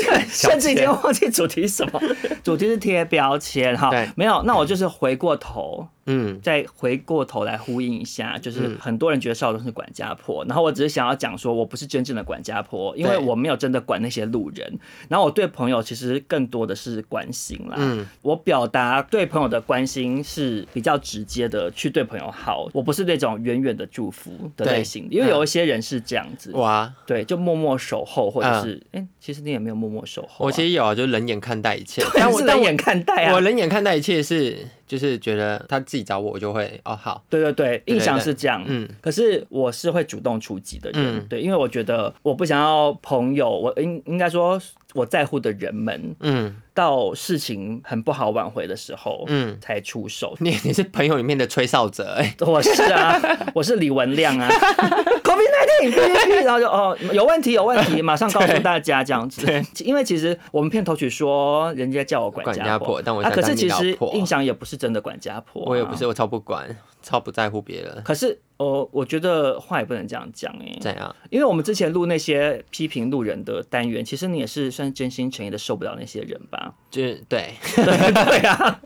[0.04, 2.00] 对， 甚至已经忘记主题是什么。
[2.44, 5.86] 主题是贴标签哈，没有，那我就是回过头。
[6.06, 14.78] 嗯，再回过头来呼应一下，就是很多人觉得少东是管家婆，然后我只是想要讲说，我不是真正的管家婆，因为我没有真的管那些路人，
[15.08, 17.74] 然后我对朋友其实更多的是关心啦。
[17.78, 34.56] 嗯，我表达对朋友的关心是比较直接的，去对朋友好，我不是那种远远的祝福的类型，因为有一些人是这样子，哇，对，就默默守候，或者是，哎，其实你也没有默默守候，我其实有啊，就冷眼看待一切，但我冷眼看待啊，我冷眼看待一切是。
[34.86, 44.60] 就是觉得他自己找我，我就会哦好，对对对，印象是这样，嗯，可是我是会主动出击的人，嗯，对，因为我觉得我不想要朋友，我应应该说。
[44.96, 50.34] 我在乎的人们，嗯，到事情很不好挽回的时候，嗯，才出手。
[50.40, 53.20] 你你是朋友里面的吹哨者，哎， 我是啊，
[53.54, 54.48] 我是李文亮啊。
[55.22, 59.46] COVID nineteen， 然后就哦，有问题，有问题，马上告诉大家这样子。
[59.84, 66.64] 因为其实我们片头曲说人家叫我管家婆，但我啊，可是其实印象也不是真的管家婆，我也不是，我超不管，
[67.02, 68.02] 超不在乎别人。
[68.04, 70.76] 可是哦，我觉得话也不能这样讲哎。
[70.80, 71.14] 怎样？
[71.30, 76.74] 因为我们之前录那些批评路人的单元，其实你也是算真心诚意的受不了那些人吧？
[76.90, 78.80] 就是对， 对对啊。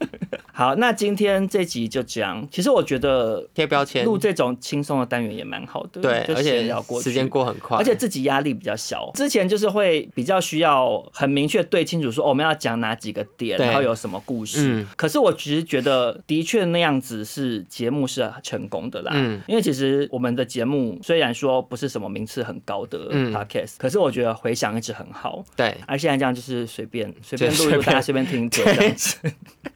[0.52, 2.46] 好，那今天这集就这样。
[2.50, 9.10] 其实我觉得贴标签录这种轻松的单元也蛮好的，对，而且时间过很快，而且自己压力比较小。
[9.14, 14.58] 之前就是会比较需要很明确对清楚说，哦，我们要讲哪几个点，然后有什么故事。
[14.82, 19.12] 嗯、可是我其实觉得，的确那样子是节目是成功的啦。
[19.14, 25.44] 嗯，因为其实我们的节目虽然说不是什么名次很高的 podcast，、嗯、可是我觉得回响一直很好。
[25.56, 29.18] 对，而现在这样就是随便随便录一录，大家随便听 这样子。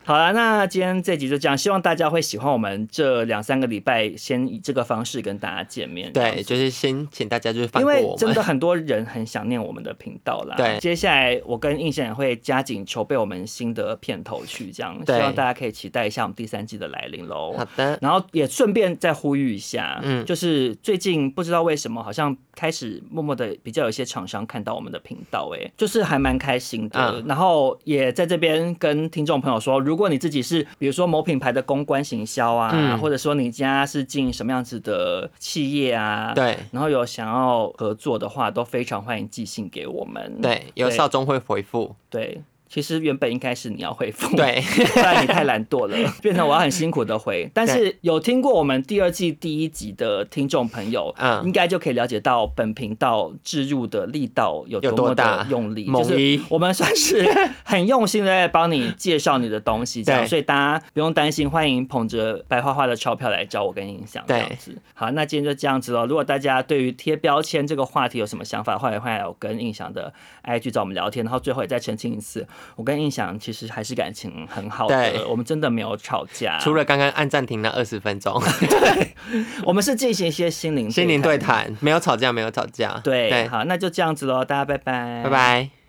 [0.03, 6.11] 好了，那今天这集就这样，希望大家会喜欢我们这两三个礼拜先以这个方式跟大家见面。
[6.13, 10.55] 对，就是先请大家就是因为真的很多人很想念我们的频道啦。
[10.57, 17.53] 对，接下来我跟印象也会加紧筹备我们新的片头曲，这样希望大家可以期待一下我们第三季的来临喽。
[17.57, 26.99] 好的，然后也顺便再呼吁一下，嗯，就是最近不知道为什么好像开始默默的比较有一些厂商看到我们的频道，哎，就是还蛮开心的。
[27.19, 40.39] 嗯、然后也在这边跟听众朋友说，如果你自己是比如说某品牌的公关行销啊，嗯、或者说你家是经营什么样子的企业啊，对，然后有想要合作的话，都非常欢迎寄信给我们。
[40.41, 41.95] 对，有少中会回复。
[42.09, 42.41] 对。
[42.75, 44.59] 其实原本应该是你要回复，对，
[44.93, 47.49] 不然你太懒惰了， 变成我要很辛苦的回。
[47.53, 57.25] 但是有听过我们第二季第一集的听众朋友，嗯，应该就可以了解到本频道置入的力道有多么的用力，就是我们算是
[57.63, 64.77] 很用心的在帮你介绍你的东西， 这样，所以大家不用担心，欢迎捧着白花花的钞票来找我跟印象这样子。
[64.93, 66.05] 好，那今天就这样子喽。
[66.05, 70.13] 如果大家对于贴标签这个话题有什么想法，欢迎欢迎跟印象的
[70.43, 72.45] IG 找我们聊天，然后最后也再澄清一次。
[72.75, 78.41] 我跟印象其实还是感情很好的，对我们真的没有吵架，除了刚刚按暂停那二十分钟。
[78.69, 79.15] 对，
[79.63, 82.99] 我们是进行一些心灵心灵对谈，没有吵架，没有吵架。
[83.03, 85.84] 对，对好，那就这样子喽，大家拜拜，拜拜。